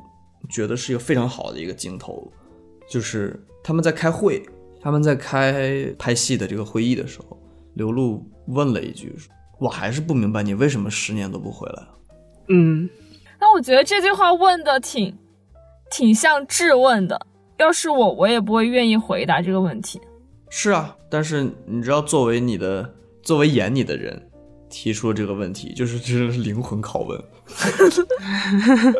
[0.49, 2.29] 觉得是一个非常好的一个镜头，
[2.89, 4.43] 就是他们在开会，
[4.81, 7.41] 他们在开拍戏的这个会议的时候，
[7.75, 9.15] 刘露问了一句
[9.57, 11.83] ：“我还是不明白你为什么十年都不回来。”
[12.47, 12.89] 嗯，
[13.39, 15.17] 那我觉得这句话问的挺
[15.91, 17.27] 挺像质问的。
[17.57, 20.01] 要是我，我也不会愿意回答这个问题。
[20.49, 24.29] 是啊，但是你知道，作为你的作为演你的人
[24.69, 27.23] 提出了这个问题，就是这是灵魂拷问。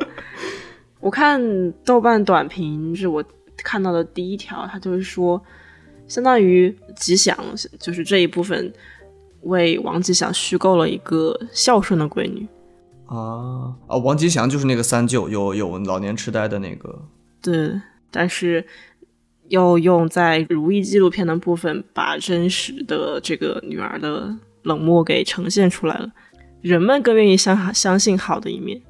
[1.01, 3.23] 我看豆瓣短评是我
[3.57, 5.41] 看到的第一条，他就是说，
[6.07, 7.37] 相当于吉祥，
[7.79, 8.71] 就是这一部分
[9.41, 12.47] 为王吉祥虚构了一个孝顺的闺女。
[13.05, 13.97] 啊啊！
[13.97, 17.03] 王吉祥就是那个三舅，有有老年痴呆的那个。
[17.41, 18.65] 对，但是
[19.49, 26.11] 要用在如意纪录片的部分，把真实的这个女儿的冷漠给呈现出来了。
[26.61, 28.81] 人们更愿意相相信好的一面，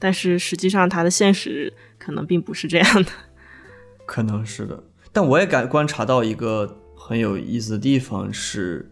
[0.00, 3.10] 但是实际上他的现实可能并不是这样的。
[4.06, 8.90] 可能是的，但我也感观察到一个很有意思的地方是，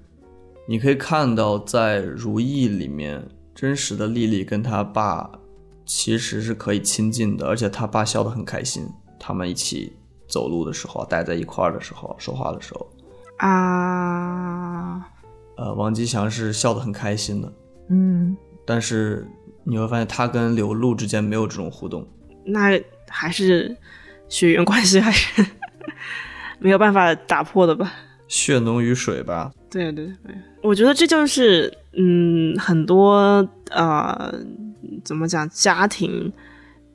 [0.68, 3.26] 你可以看到在如意里面。
[3.54, 5.30] 真实的丽丽跟她爸
[5.86, 8.86] 其实是可以亲近的，而且她爸笑得很开心。
[9.20, 9.92] 他们一起
[10.28, 12.90] 走路的时候，待在一块儿的时候，说话的时候，
[13.38, 15.06] 啊，
[15.56, 17.52] 呃，王吉祥是笑得很开心的。
[17.88, 18.36] 嗯，
[18.66, 19.26] 但是
[19.62, 22.06] 你会发现他跟刘露之间没有这种互动。
[22.44, 23.74] 那还是
[24.28, 25.46] 血缘关系还是
[26.58, 27.92] 没有办法打破的吧？
[28.26, 29.52] 血浓于水吧？
[29.70, 31.72] 对对对，我觉得这就是。
[31.96, 34.34] 嗯，很多呃，
[35.04, 36.32] 怎么讲，家庭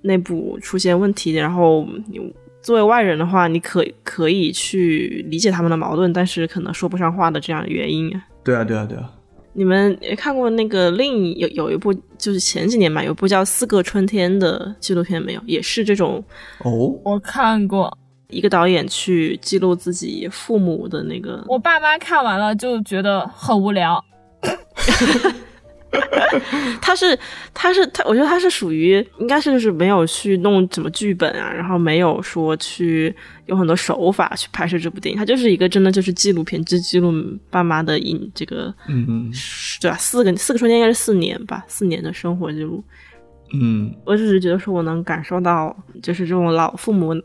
[0.01, 2.19] 内部出现问题，然后你
[2.61, 8.09] 作为外人的话，你可可以去理解他们的矛盾，但是可能说不上话的这样的原因。
[8.43, 9.11] 对啊，对啊，对啊。
[9.53, 15.41] 你们也看过那个另有有一部，就是前几年吧，有部叫《四个春天》的纪录片没有？
[15.45, 16.23] 也是这种
[16.59, 17.97] 哦，我看过
[18.29, 21.43] 一个导演去记录自己父母的那个。
[21.47, 24.01] 我爸妈看完了就觉得很无聊。
[26.81, 27.17] 他是，
[27.53, 33.13] 他是他，我觉得他是属于，应该是就是没有去弄什么剧本啊，然后没有说去
[33.47, 37.11] 有很多手法去拍摄这部电影，他就是一个真的就是纪录片，就记录
[37.49, 39.31] 爸妈的影这个，嗯嗯，
[39.81, 39.97] 对吧？
[39.97, 42.83] 四个四个春天应该是四年吧，四年的生活记录。
[43.51, 47.15] 嗯，我只是觉得说我能感受到，就是这种老父母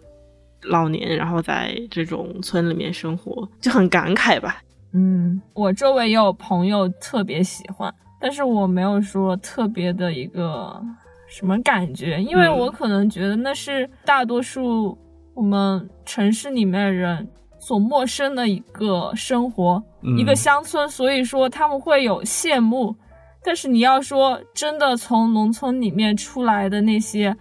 [0.63, 4.63] 老年，然后在这种村里面生活，就很感慨吧。
[4.95, 10.81] 嗯，我周围也有朋友特别喜欢，但是我没有说特别的一个
[11.29, 14.97] 什么感觉，因为我可能觉得那是大多数
[15.35, 17.29] 我们城市里面的人
[17.59, 19.83] 所陌生的一个生活，
[20.17, 22.95] 一个乡村，所以说他们会有羡慕。
[23.43, 27.37] 但是你要说真的从农村里面出来的那些，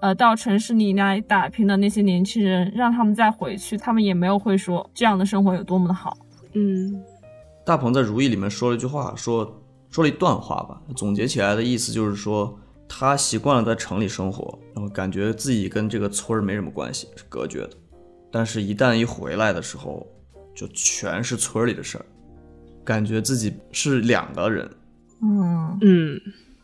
[0.00, 6.16] 呃，到城市里来打拼的那些年轻人，让他们再回去，他们也没有会说这样的生活有多么的好。
[6.54, 7.02] 嗯，
[7.64, 12.58] 大鹏在《如意》里面说了一句话，说说了一段话吧，总结起来的意思就是说，
[12.88, 17.70] 他习惯了在城里生活，然后感觉自己跟这个村儿没什么关系，是隔绝的。
[18.32, 20.06] 但是，一旦一回来的时候，
[20.54, 22.04] 就全是村里的事儿，
[22.84, 24.70] 感觉自己是两个人。
[25.22, 26.20] 嗯嗯，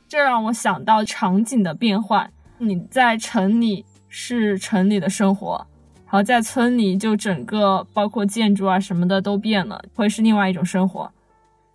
[0.09, 5.67] 这让我想到场景的变换，你在城里是城里的生活。
[6.07, 11.11] 然后在村里，就整个包括建筑啊什么的都变了，会是另外一种生活。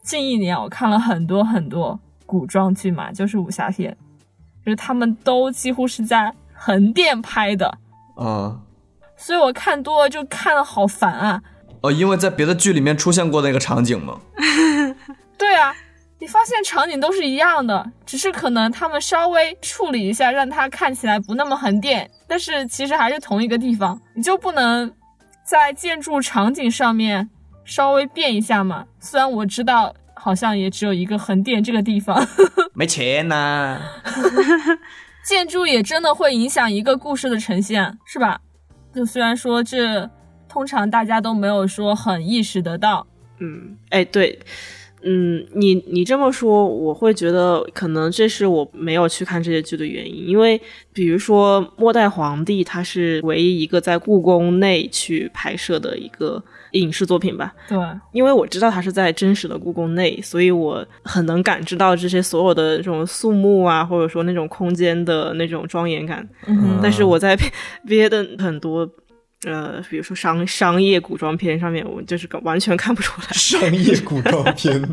[0.02, 3.96] 近一年我看了很多很多古装剧嘛，就是武侠片，
[4.66, 7.78] 就是他们都几乎是在横店拍的
[8.16, 8.60] 啊，
[9.18, 11.44] 所以我看多了就看了好烦啊。
[11.82, 14.20] 哦，因为在别的剧里面出现过那个场景吗？
[15.38, 15.76] 对啊。
[16.20, 24.00] 你发现场景都是一样的，只是可能他们稍微处理一下，让它看起来不那么横店，但是其实还是同一个地方。
[24.14, 24.90] 你就不能
[25.44, 27.30] 在建筑场景上面
[27.66, 28.86] 稍微变一下嘛？
[29.02, 32.26] 虽然我知道好像也只有一个横店这个地方，
[32.74, 33.82] 没钱呐。
[35.28, 38.40] 建筑也真的会影响一个故事的呈现，是吧？
[38.96, 40.10] 就虽然说这
[40.48, 43.06] 通常大家都没有说很意识得到，
[43.40, 44.40] 嗯，哎，对。
[45.04, 50.60] 嗯，你你这么说，我会觉得可能这是我没有去看这些剧的原因，因为
[50.94, 57.54] 比如说《末代皇帝》，它是唯一一个在故宫内去拍摄的一个影视作品吧。
[57.68, 57.78] 对，
[58.12, 66.28] 因为我知道它是在真实的故宫内，所以我很能感知到这些所有的这种肃穆啊，或者说那种空间的那种庄严感。
[66.48, 67.50] 嗯但是我在别
[67.88, 68.90] 别的很多。
[69.46, 73.28] 呃，比如说商商业古装片上面，我就是完全看不出来。
[73.34, 74.82] 商业古装片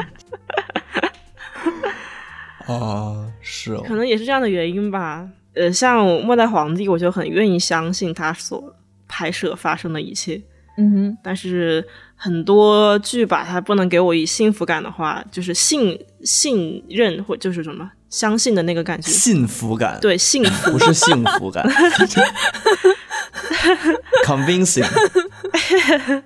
[2.67, 5.29] 啊，是哦，可能也是这样的原因吧。
[5.55, 8.75] 呃，像《末代皇帝》，我就很愿意相信他所
[9.07, 10.41] 拍摄发生的一切。
[10.77, 11.85] 嗯哼，但是
[12.15, 19.11] 很多剧吧，它不能给我以幸福感的话，就是信信任或就是什么相信的那个感觉。
[19.11, 21.67] 幸福感，对，幸福不是幸福感
[24.25, 24.85] convincing。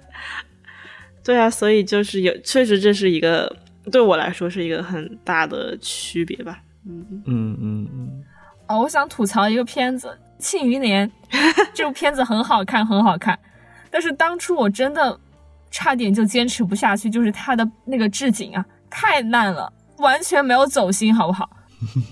[1.25, 3.55] 对啊，所以就是有，确实这是一个
[3.91, 6.59] 对我来说是一个很大的区别吧。
[6.85, 8.25] 嗯嗯嗯嗯，
[8.67, 10.09] 哦，我想吐槽一个片子
[10.43, 11.09] 《庆余年》，
[11.73, 13.39] 这部片子很好看，很好看。
[13.89, 15.17] 但是当初我真的
[15.71, 21.49] 差点就坚持不下去，就是它的那个置景啊，太烂了，完全没有走心，好不好？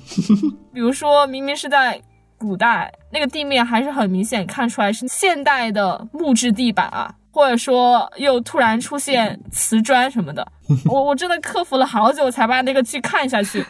[0.72, 2.00] 比如说明明是在
[2.40, 10.46] 古代，那个地面还是很明显看出来是现代的木质地板啊，或者说又突然出现瓷砖什么的，
[10.90, 13.62] 我我真的克服了好久才把那个剧看下去。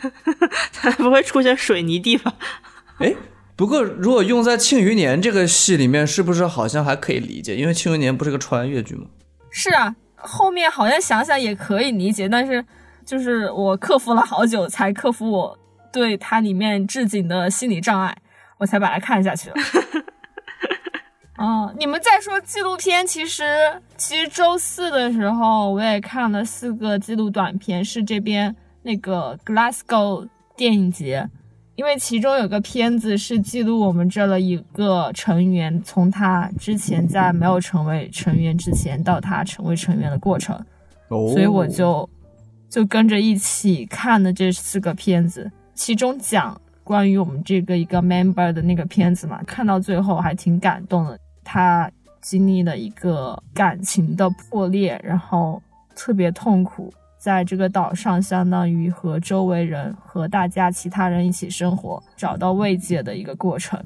[0.70, 2.32] 才不会出现水泥地板？
[3.00, 3.12] 哎，
[3.56, 7.56] 不过如果用在《庆余年》这个戏里面，是不是好像还可以理解？
[7.56, 9.06] 因为《庆余年》不是个穿越剧吗？
[9.50, 12.64] 是啊，后面好像想想也可以理解，但是
[13.04, 15.58] 就是我克服了好久才克服我
[15.92, 18.16] 对它里面置景的心理障碍，
[18.60, 19.56] 我才把它看下去了。
[21.38, 23.42] 哦，你们在说纪录片，其实
[23.96, 31.26] 其实周四的时候我也看了四个纪录短片，是这边那个 Glasgow 电影节，
[31.76, 40.54] 因为其中有个片子是记录我们这的一个成员从他之前在没有成为成员之前到他成为成员的过程，
[41.08, 42.06] 哦所以我就
[42.68, 51.18] 就跟着一起看的这四个片子，其中讲关于我们这个一个 member 的那个片子嘛，看到最后还挺感动的。
[51.44, 51.90] 他
[52.20, 55.60] 经历了一个感情的破裂，然后
[55.96, 63.82] 特别痛苦，在这个岛上相当于和周围人和大家其他人一起生活，找到慰藉的一个过程。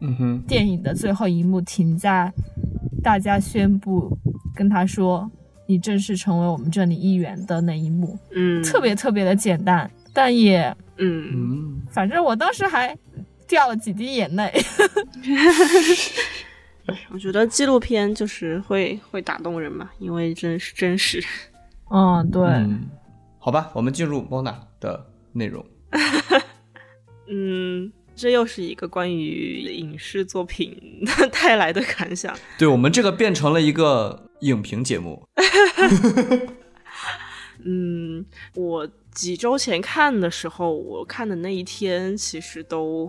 [0.00, 2.32] 嗯哼，电影的最后一幕停在
[3.02, 4.16] 大家宣布
[4.54, 5.30] 跟他说
[5.66, 12.96] “你正式成为我们这里一员”的那一幕，嗯，特别特别的简单，但也嗯，嗯，反正我当时还
[13.46, 14.50] 掉了几滴眼泪。
[17.10, 21.22] 我觉得纪录片就是会会打动人嘛，因为真是真实。
[21.90, 22.88] 嗯，对，嗯，
[23.38, 25.64] 好吧，我们进入 Mona 的内容。
[27.28, 30.78] 嗯，这又是一个关于影视作品
[31.32, 32.36] 带来的感想。
[32.58, 35.26] 对我们这个变成了一个影评节目。
[37.64, 38.24] 嗯，
[38.54, 43.08] 我几周前看的时候，我看的那一天其实都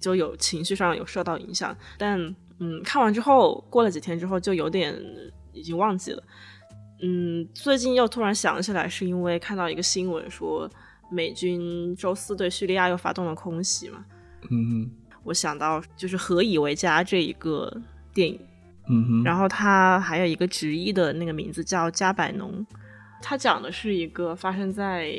[0.00, 2.18] 就有情绪上有受到影响，但
[2.58, 4.94] 嗯，看完之后过了几天之后就有点
[5.52, 6.22] 已经忘记了。
[7.02, 10.68] 嗯，最近又突然想起来，是因为看到一个新闻说
[11.10, 14.04] 美军周四对叙利亚又发动了空袭嘛，
[14.50, 14.90] 嗯
[15.22, 17.70] 我想到就是《何以为家》这一个
[18.12, 18.40] 电影，
[18.88, 22.52] 嗯哼，然后它还有一个直译的那个名字叫《加百农》，
[23.22, 25.14] 它讲的是一个发生在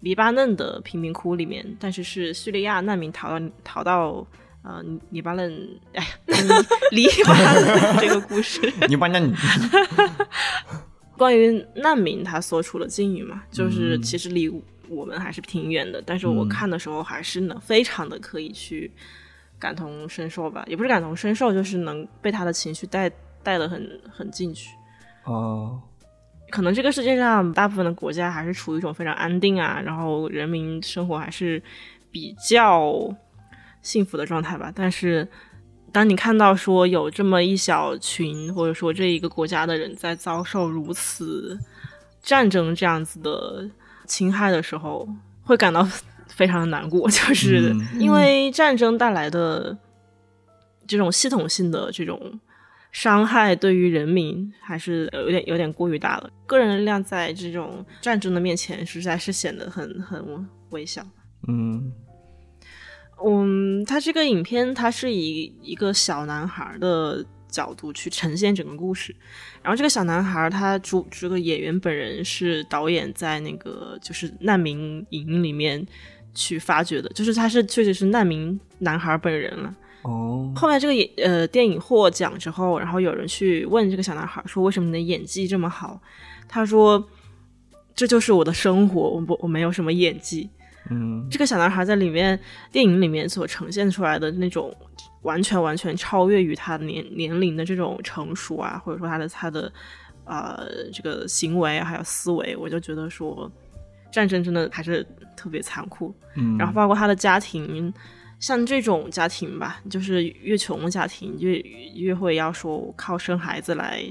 [0.00, 4.26] 黎巴嫩的贫民窟里面，但是是叙利亚难民逃到逃到
[4.62, 6.08] 呃黎巴嫩，哎呀，
[6.92, 8.60] 黎 黎巴嫩这个故事。
[8.88, 9.32] 黎巴嫩，
[11.18, 14.02] 关于难民他所处的境遇嘛，就是嗯。
[14.02, 14.48] 其实离
[14.88, 16.48] 我们还是挺远的，但是我嗯。
[16.48, 18.90] 看的时候还是能非常的可以去
[19.58, 23.10] 感同身受吧，也不是感同身受，就是能被他的情绪带
[23.42, 24.74] 带的很很进去。
[25.24, 25.78] 哦，
[26.50, 31.62] 可能这个世界上大部分的国家还是处于一种非常安定啊，然后人民生活还是
[32.10, 32.92] 比较
[33.80, 34.72] 幸福的状态吧。
[34.74, 35.26] 但是，
[35.92, 41.58] 当你看到说有这么一小群，或者说这一个国家的人在遭受如此
[42.22, 43.66] 战争这样子的
[44.06, 45.08] 侵害的时候，
[45.42, 45.86] 会感到
[46.28, 49.76] 非常的难过，就是嗯因为战争带来的
[50.86, 52.38] 这种系统性的这种
[52.92, 56.30] 伤害，对于人民还是有点有点过于大了。
[56.46, 61.06] 个人力量在这种战争的面前，实在是显得很很微小。
[61.48, 61.92] 嗯
[63.24, 69.14] 嗯，他这个影片它是以一个小男孩的角度去呈现整个故事。
[69.62, 75.86] 然后这个小男孩他主这个演员本人是导演在那个就是难民营里面
[76.34, 79.74] 去发掘的，就是他是确实是难民男孩本人了。
[80.02, 86.00] 哦，后来这个演呃电影获奖之后，然后有人去问这个小男孩说：“为什么你的演技这么好？”
[86.48, 87.06] 他说
[87.94, 90.48] ：“这就是我的生活，我不我没有什么演技。”
[90.88, 92.38] 嗯，这个小男孩在里面
[92.72, 94.74] 电影里面所呈现出来的那种
[95.22, 99.70] 完全完全超越于他年年龄的这种成熟啊，或者说他的他的
[100.24, 103.48] 呃这个行为啊还有思维，我就觉得说
[104.10, 106.12] 战争真的还是特别残酷。
[106.34, 107.92] 嗯，然后包括他的家庭，
[108.40, 111.58] 像这种家庭吧，就是越穷的家庭越
[111.94, 114.02] 越会要说靠生孩子来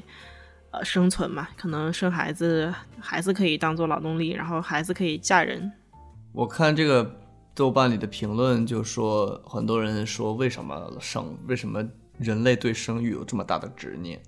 [0.72, 5.72] 呃生存嘛，可能生孩子孩子可以当做劳动力，然后孩子可以嫁人。
[6.32, 7.20] 我看这个
[7.56, 11.84] 豆瓣里的评论就说，很多人说为什么生为什么
[12.20, 14.22] 人类对生育有这么大的执念？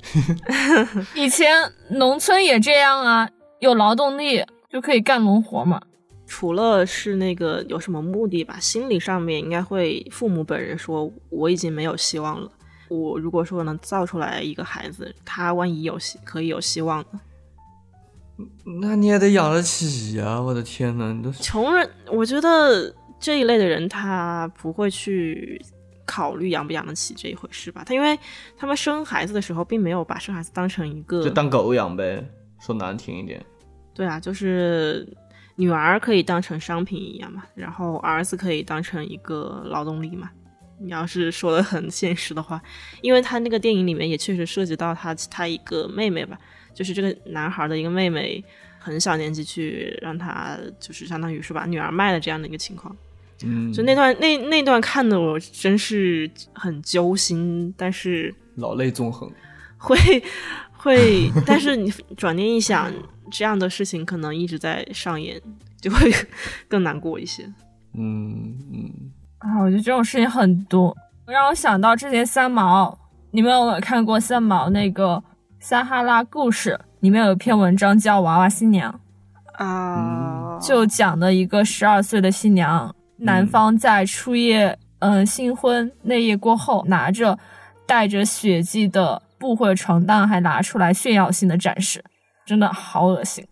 [1.14, 5.82] 以前农村也这样啊，有劳动力就可以干农活嘛。
[6.28, 12.48] 除了是那个有什么目的吧，心理上面应该会父母本人说我已经没有希望了。
[12.88, 17.20] 我如果说能造出来一个孩子，他万一有希可以有希望呢？
[18.80, 20.40] 那你也得养得起呀！
[20.40, 25.60] 我的天呐，你都穷人，我觉得这一类的人他不会去
[26.06, 27.82] 考虑养不养得起这一回事吧？
[27.84, 28.16] 他因为
[28.56, 32.24] 他们生孩子的时候并没有把生孩子当成一个就当狗养呗，
[32.60, 33.44] 说难听一点。
[33.92, 35.04] 对啊，就是
[35.58, 40.30] 女儿可以当成商品一样嘛，然后儿子可以当成一个劳动力嘛。
[40.80, 42.62] 你要是说的很现实的话，
[43.02, 46.38] 因为他那个电影里面也确实涉及到他他一个妹妹吧，
[46.72, 48.42] 就是这个男孩的一个妹妹，
[48.78, 52.96] 很小年纪去让他就是相当于是把女儿卖了这样的一个情况。
[53.42, 59.28] 嗯，就那段那那段看的我真是很揪心，但是老泪纵横。
[59.76, 59.96] 会
[60.72, 62.92] 会，但是你转念一想，
[63.30, 65.40] 这样的事情可能一直在上演，
[65.80, 66.10] 就会
[66.68, 67.44] 更难过一些。
[67.94, 68.92] 嗯嗯，
[69.38, 72.96] 啊，我觉得这种事情很多，让我想到之前三毛，
[73.30, 75.16] 你们有没有看过三毛那个
[75.58, 76.78] 《撒哈拉故事》？
[77.00, 78.92] 里面有一篇文章叫《娃娃新娘》，
[79.64, 87.38] 啊，就讲的一个十二岁的新娘，男方在初夜，嗯、新婚那夜过后，拿着
[87.86, 92.04] 带着血迹的布或者床单，还拿出来炫耀性的展示，
[92.48, 93.46] 真的好恶心。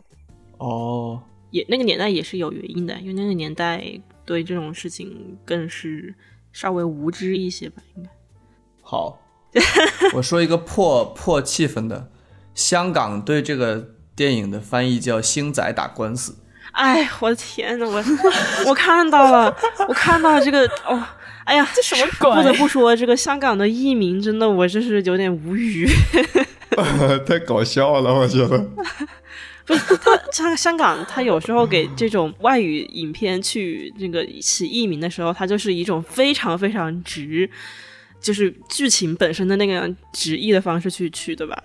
[0.56, 1.20] 哦，
[1.50, 3.84] 也那个年代也是有原因的，因为那个年代
[4.24, 6.14] 对这种事情更是
[6.50, 8.08] 稍微无知一些吧，应该。
[8.80, 9.20] 好，
[10.16, 12.10] 我说一个破破气氛的，
[12.54, 16.38] 香港对这个电影的翻译叫“星仔打官司
[16.72, 18.02] 哎，我的天呐，我
[18.70, 19.54] 我看到了，
[19.88, 21.02] 我看到了这个哦，
[21.46, 22.36] 哎呀，这什么 鬼？
[22.36, 25.88] 不得不说，这个香港的译名真的，我真是有点无语。
[27.24, 28.58] 太搞笑了，我觉得。
[29.64, 37.48] 不是他，香香港，他有时候给这种外语影片去那个起译名的时候，他就是一种非常非常直，
[38.20, 41.60] 就是剧情本身的那个直译的方式去取，对吧？”，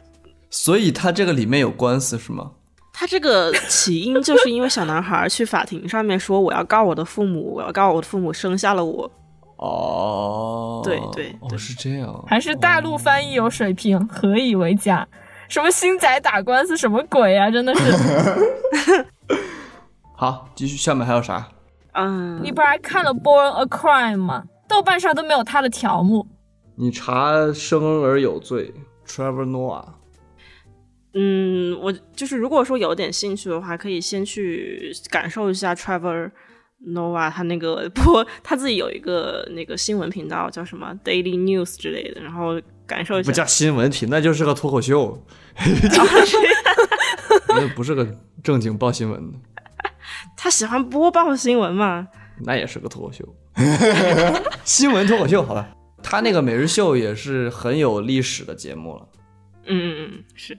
[0.50, 2.52] 所以他这个里面有官司是吗？
[2.94, 9.12] 他这个起因就是因为小男孩去法庭上面说我要告我的父母，我要告我的父母生下了我。
[9.62, 12.24] 哦，对对哦，是这样。
[12.28, 15.08] 还是大陆翻译有水平，何以为假？
[15.48, 17.52] 什么星仔打官司，什么鬼啊！
[17.52, 19.06] 真的是，
[20.16, 21.48] 好，继续，下面还有啥？
[21.94, 24.46] 嗯， 你不是还看了《Born a Crime》吗？
[24.68, 26.26] 豆瓣上都没有他的条目。
[26.76, 28.74] 你查生而有罪
[29.06, 29.86] ，Trevor Noah。
[31.14, 36.32] 嗯，我就是如果说有点兴趣的话，可以先去感受一下 Trevor
[36.88, 43.30] Noah 他那个播他自己有一个那个新闻频道叫什么 Daily News 之类的，然后感受一下。
[43.30, 45.24] 不叫新闻频，那就是个脱口秀
[47.50, 48.08] 那不是个
[48.44, 49.38] 正经报新闻的，
[50.36, 52.08] 他喜欢播报新闻嘛？
[52.44, 53.24] 那也是个脱口秀，
[54.64, 55.70] 新闻脱口秀，好吧。
[56.04, 59.08] 他那个每日秀也是很有历史的节目了。
[59.66, 60.58] 嗯嗯嗯，是。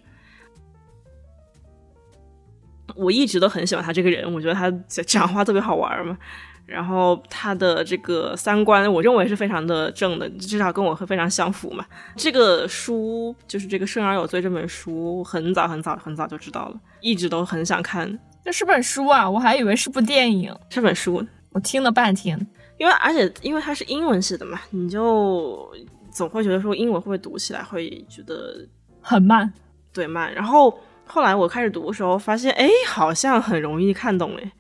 [2.95, 6.17] 我一直都很喜欢他这个人，我觉得他讲话特别好玩嘛。
[6.65, 11.85] 然后他的这个三观，我认为是非常的正的，至少跟我会非常相符嘛。
[12.17, 20.55] 这个书就是这个《生而有罪》这本书，很早很早很早就知道了，一直都很想看这是本书啊，我还以为是部电影。
[20.71, 22.39] 这本书，我听了半天，
[22.79, 25.69] 因为而且因为它是英文写的嘛，你就
[26.13, 28.67] 总会觉得说英文会不会读起来会觉得
[29.01, 29.53] 很慢。
[29.93, 30.33] 对慢。
[30.33, 30.79] 然后
[31.13, 34.53] 后来我开始读的时候，发现哎，好像很容易看懂哎。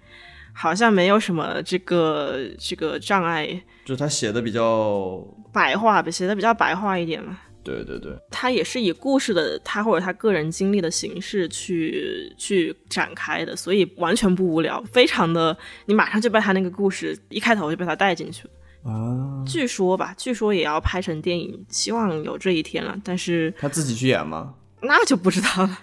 [0.53, 3.47] 好像没有什么这个这个障碍，
[3.87, 5.17] 就是他写的比较
[5.51, 7.39] 白话，写的比较白话一点嘛。
[7.65, 18.51] 对对对，他也是以故事的他或者他个人经历的形式去去展开的，所以完全不无聊，非常的你马上就被他那个故事一开头就被他带进去了。
[18.93, 24.53] 啊，据说吧，据说也要拍成电影，希望有这一天了，但是他自己去演吗？
[24.83, 25.79] 那就不知道了，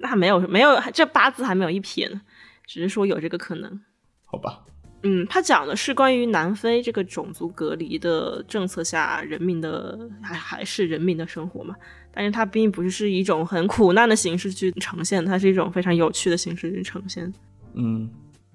[0.00, 2.20] 那没有没有这八字还没有一撇呢，
[2.66, 3.80] 只是说有这个可能。
[4.24, 4.64] 好吧，
[5.02, 11.74] 嗯，他讲的是关于南非这个种族隔离的政策下人民的还还是人民的生活嘛，
[12.12, 17.32] 但是它并不是一种很苦难的形式去呈现，它是一种非常有趣的形式去呈现。
[17.74, 18.10] 嗯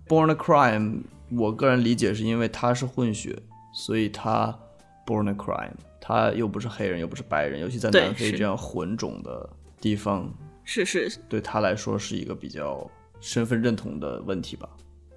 [0.07, 3.37] ，Born a Crime，我个人理解是因为他是混血，
[3.73, 4.57] 所以他
[5.05, 9.49] Born a Crime，他又不是黑人又不是白人，尤其在南非这样混种的
[9.81, 10.33] 地方，
[10.65, 12.89] 是是，对他来说是一个比较
[13.21, 14.67] 身份认同的问题吧。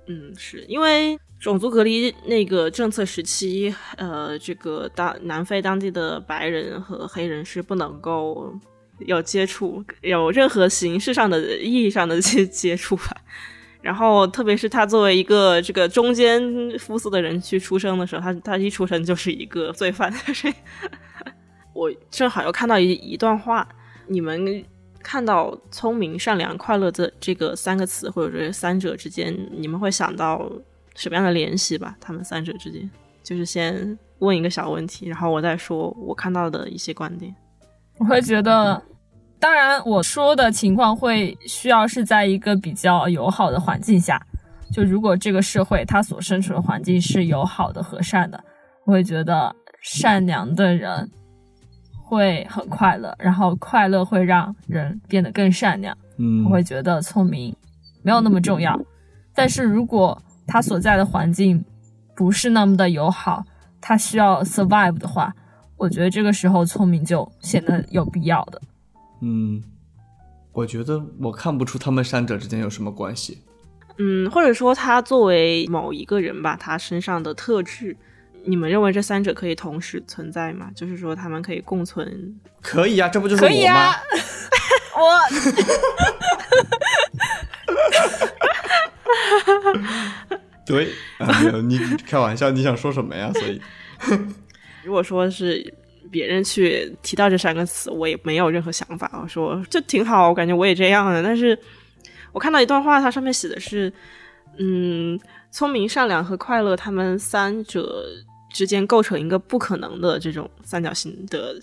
[0.06, 8.54] 嗯，是因为种族隔离那个政策时期，呃，这个当南非当地的白人和黑人是不能够
[9.00, 13.16] 有接触，有任何形式上的意义上的接接触吧。
[13.80, 16.42] 然后，特别是他作为一个这个中间
[16.78, 20.10] 肤色的人去出生的时候，他他一出生就是一个罪犯。
[20.12, 20.54] 所 以
[21.74, 23.68] 我正好又看到一一段话，
[24.08, 24.64] 你们
[25.08, 30.46] 看到聪明、善良、快乐的这个三个词，或者这三者之间，你们会想到
[30.94, 31.96] 什么样的联系吧？
[31.98, 32.90] 他们三者之间，
[33.22, 37.34] 就是先问一个小问题，然后我再说我看到的一些观点。
[37.96, 38.82] 我会觉得，
[39.40, 44.22] 当然我说的情况会需要是在一个比较友好的环境下。
[44.70, 48.38] 就如果这个社会它所身处的环境是友好的、和善的，
[48.84, 51.10] 我会觉得善良的人
[52.08, 55.94] 会很快乐，然后快乐会让人变得更善良。
[56.16, 57.54] 嗯我会觉得聪明
[58.02, 58.80] 没有那么重要。
[59.34, 61.62] 但是如果他所在的环境
[62.16, 63.44] 不是那么的友好，
[63.80, 65.32] 他需要 survive 的话，
[65.76, 68.60] 我觉得这个时候聪明就显得有必要的。
[69.20, 69.62] 嗯，
[70.52, 73.42] 我觉得我看不出他们三者之间有什么关系。
[73.98, 77.96] 嗯，或者说他作为某一个人吧，他身上的特质，
[78.48, 80.70] 你们认为这三者可以同时存在吗？
[80.74, 82.34] 就是说他们可以共存？
[82.62, 83.80] 可以啊、这不就是可以我吗？
[84.96, 85.08] 啊， 我
[90.64, 90.88] 对，
[91.64, 93.30] 你开玩笑，你想说什么呀？
[93.34, 93.60] 所以，
[94.82, 95.74] 如果说是
[96.10, 99.10] 别人去提到这三个词，我也没有任何想法。
[99.22, 101.22] 我说就挺好，我感觉我也这样的。
[101.22, 101.58] 但是
[102.32, 103.92] 我看到一段话，它上面写的是，
[104.58, 105.18] 嗯，
[105.50, 108.04] 聪明、善良和快乐，他们三者
[108.58, 111.54] 之间构成一个不可能的这种三角形的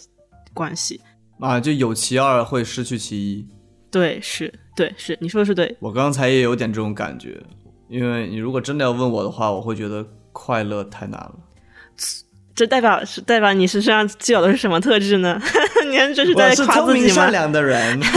[0.53, 1.01] 关系。
[1.41, 3.45] 啊，就有其二会失去其一。
[3.91, 5.75] 对，是，对，是，你说的是对。
[5.81, 7.43] 我刚才也有点这种感觉，
[7.89, 11.35] 因为你如果真的要问我的话，我会觉得快乐太难了。
[12.55, 15.37] 这代表是代表你身上具有的是什么特质呢？
[15.91, 17.29] 你看这是我是在夸聪明善自己吗？
[17.31, 17.99] 良的人，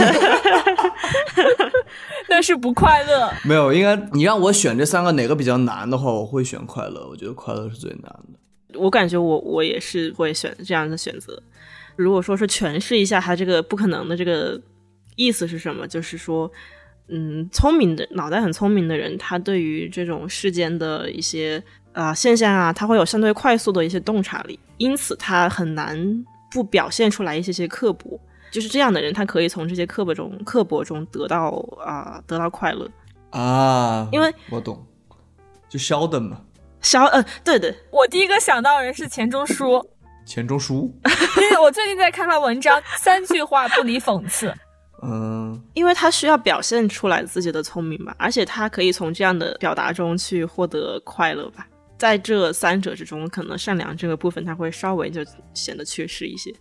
[2.29, 3.29] 但是不快乐。
[3.43, 7.05] 没有，应该你让我选这三个哪个比较难的话，我会选快乐。
[7.09, 8.39] 我觉得快乐是最难的。
[8.75, 11.41] 我感觉我我也是会选这样的选择。
[11.95, 14.59] 如果说是诠释一下他这个不可能的这个
[15.15, 16.49] 意思是什么，就是说，
[17.07, 21.61] 嗯，聪明的脑袋很聪明的人，他对于这种世间的一些
[21.91, 28.19] 啊、现象啊，他会有相对快速的一些洞察力，因此他很难不表现出来一些些刻薄。
[28.51, 31.49] 就是这样的人，他可以从这些刻薄中刻薄中得到
[31.83, 32.89] 啊、得到快乐。
[33.31, 34.83] 啊，因为我懂，
[35.67, 36.41] 就 Sheldon 嘛，
[36.81, 39.85] 小呃，对对，我第一个想到的人是钱钟书，
[40.25, 40.93] 钱钟书，
[41.41, 44.53] 因为我最近在看他文章，三句话不离讽刺。
[45.01, 51.65] 嗯，因为他需要表现出来自己的聪明吧，而且他可以从这样的表达中去获得快乐吧。
[51.97, 55.21] 在这三者之中，可能善良这个部分他会稍微就
[55.53, 56.53] 显得缺失一些，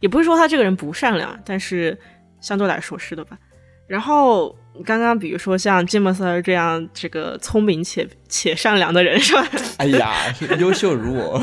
[0.00, 1.98] 也不是说他这个人不善良，但是
[2.40, 3.38] 相对来说是的吧。
[3.86, 4.54] 然后
[4.84, 9.48] 刚刚比如说像吉姆斯这样这个聪明且且善良的人是吧？
[9.78, 10.14] 哎呀，
[10.58, 11.40] 优秀如我，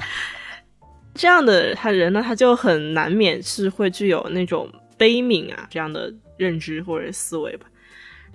[1.14, 7.66] 这样的他人呢，他就很难免是会具有那种悲悯啊这样的认知或者思维吧，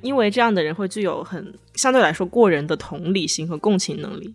[0.01, 4.33] 因为这样的人会具有很相对来说过人的同理心和共情能力，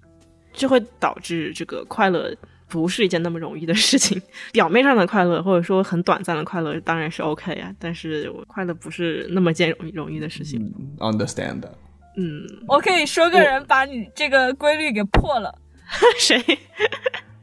[0.53, 2.34] 就会导致这个快乐
[2.69, 4.21] 不是一件那么容易的事情。
[4.53, 10.61] 表面上的快乐或者说很短暂的快乐当然是 OK 啊，但是我快乐不是那么件容易容易的事情。
[10.99, 11.62] understand。
[12.17, 15.55] 嗯，我可以说个人把你这个规律给破了。
[16.19, 16.43] 谁？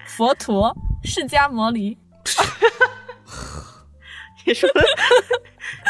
[0.06, 1.98] 佛陀释迦摩尼，
[4.46, 4.82] 你说的，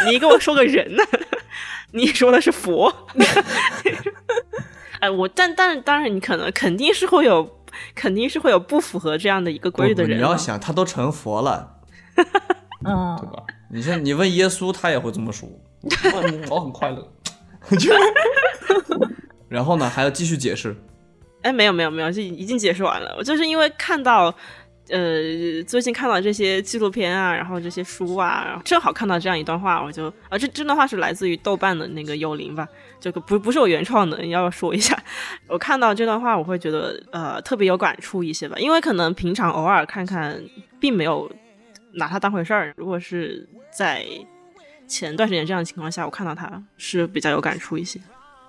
[0.10, 1.04] 你跟我说个人呢？
[1.92, 2.94] 你说的是佛。
[5.00, 7.63] 哎，我但但当然，你可能肯定是会有，
[7.96, 11.78] 肯定是会有不符合这样的一个规律的人你要想，他都成佛了，
[12.86, 13.44] 嗯对，吧？
[13.72, 15.50] 你像你问耶稣，他也会这么说，
[15.86, 17.12] 我我很快乐。
[19.48, 20.76] 然后呢，还要继续解释。
[21.44, 23.14] 哎，没有没有没有，就已经解释完了。
[23.18, 24.34] 我就是因为看到，
[24.90, 32.68] 呃，最近看到这些纪录片啊，然后这些书啊，然后正好看到这样一段话，我就啊，这这段话是来自于豆瓣的那个幽灵吧，
[33.04, 34.98] 这个不不是我原创的，要说一下。
[35.48, 40.42] 我看到这段话，我会觉得呃特别有感触一些吧，因为可能平常偶尔看看，
[40.80, 41.30] 并没有
[41.96, 42.74] 拿它当回事儿。
[42.78, 44.06] 如果是在
[44.88, 48.00] 前段时间这样的情况下，我看到它是比较有感触一些。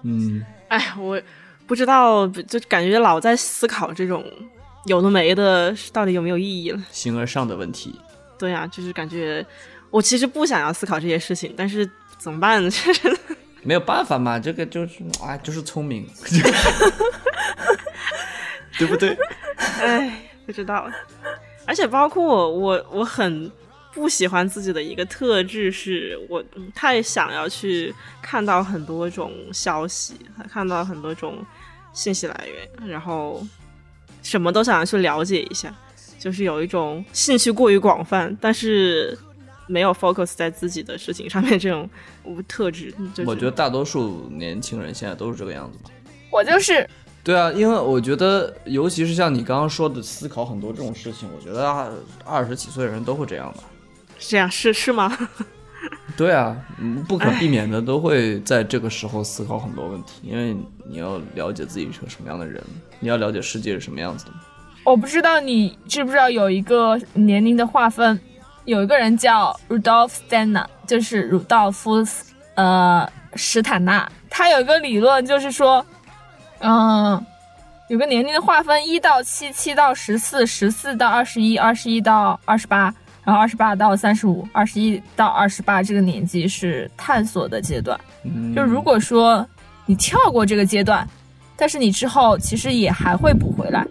[0.05, 1.20] 嗯，哎，我
[1.66, 4.24] 不知道，就感觉老在思考这种
[4.84, 6.80] 有的没的到底有没有意义了。
[6.92, 7.92] 形而上的问题。
[8.38, 9.44] 对呀、就是感觉
[9.90, 12.70] 我其实不想要思考这些事情，但是怎么办呢？
[12.70, 13.18] 就 是
[13.64, 16.06] 没有办法嘛，这个就是啊，就是聪明，
[18.78, 19.16] 对不对？
[19.80, 20.88] 哎，不知道。
[21.66, 23.50] 而且包括我，我我很
[23.92, 30.14] 不喜欢自己的一个特质，是我嗯太想要去看到很多种消息，
[30.50, 31.42] 看到很多种
[31.92, 33.42] 信息来源，然后
[34.22, 35.74] 什么都想要去了解一下，
[36.18, 39.16] 就是有一种兴趣过于广泛，但是
[39.66, 41.88] 没有 focus 在自己的事情上面这种
[42.24, 42.92] 无特质。
[43.14, 45.90] 就是、我觉得大多数年轻人现在都是这个样子吧。
[46.30, 46.88] 我就是
[47.22, 51.88] 对啊，因为我觉得，尤其是像你刚刚说的，思考很多这种事情，我觉得啊，
[52.24, 53.64] 二十几岁的人都会这样吧。
[54.18, 55.16] 这样是是吗？
[56.16, 60.56] 对啊，嗯不可避免的都会在这个时候思考很多问题，因为
[60.88, 62.62] 你要了解自己是个什么样的人，
[63.00, 64.32] 你要了解世界是什么样子的。
[64.84, 68.20] 我不知道你知不知道有一个年龄的划分，
[68.64, 75.84] 有一个人叫 Rudolf Steiner，就是鲁道夫斯呃史坦纳，他有一个理论就是说，
[76.60, 77.24] 嗯、
[77.88, 88.00] 有个年龄的划分，一到七，七到十四，十四到二十一，二十一到二十八，然后二十八到三十五，二十一到二十八这个年纪是探索的阶段。
[88.24, 89.46] 嗯，就如果说
[89.84, 91.06] 你跳过这个阶段，
[91.54, 93.86] 但是你之后其实也还会补回来。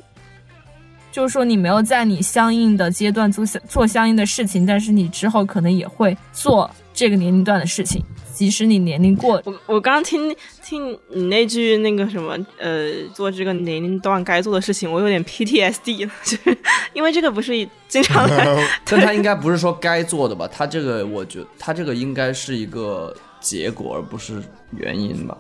[1.14, 8.04] 就是说你没有在你相应的阶段做相做相应的事情，但是你之后可能也会做这个年龄段的事情，
[8.34, 9.40] 即使你年龄过。
[9.46, 16.58] 我我刚刚听听你那句那个什么呃，做这个年龄段该做的事情，我有点 PTSD 了，就是
[16.94, 17.54] 因为这个不是
[17.88, 20.50] 经常在 但他应该不是说该做的吧？
[20.52, 24.42] 他这个，我觉得他这个应该是一个结果，而不是
[24.76, 25.38] 原因吧？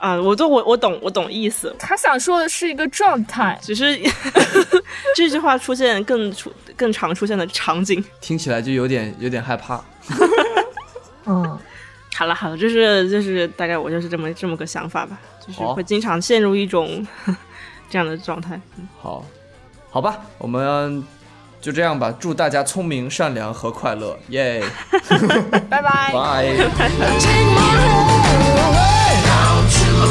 [0.00, 4.00] 啊，我都我我懂我懂意思，他想说的是一个状态，只是
[5.14, 8.02] 这句话出现更出更常出现的场景。
[8.20, 9.78] 听起来就有点有点害怕。
[11.26, 11.58] 嗯，
[12.16, 17.06] 好了好了，就是就是大概我就是这么这么个想法吧，就是会经常陷入一种
[17.90, 18.58] 这样的状态。
[18.78, 19.22] 嗯好，
[19.90, 21.04] 好吧，我们
[21.60, 22.10] 就这样吧。
[22.18, 24.64] 祝大家聪明、善良和快乐，耶、
[25.68, 26.10] 拜拜。
[26.10, 26.56] 拜。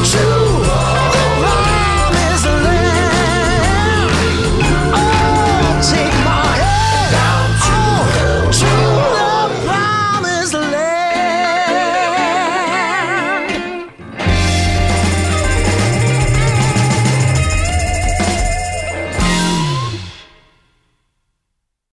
[0.04, 0.99] true.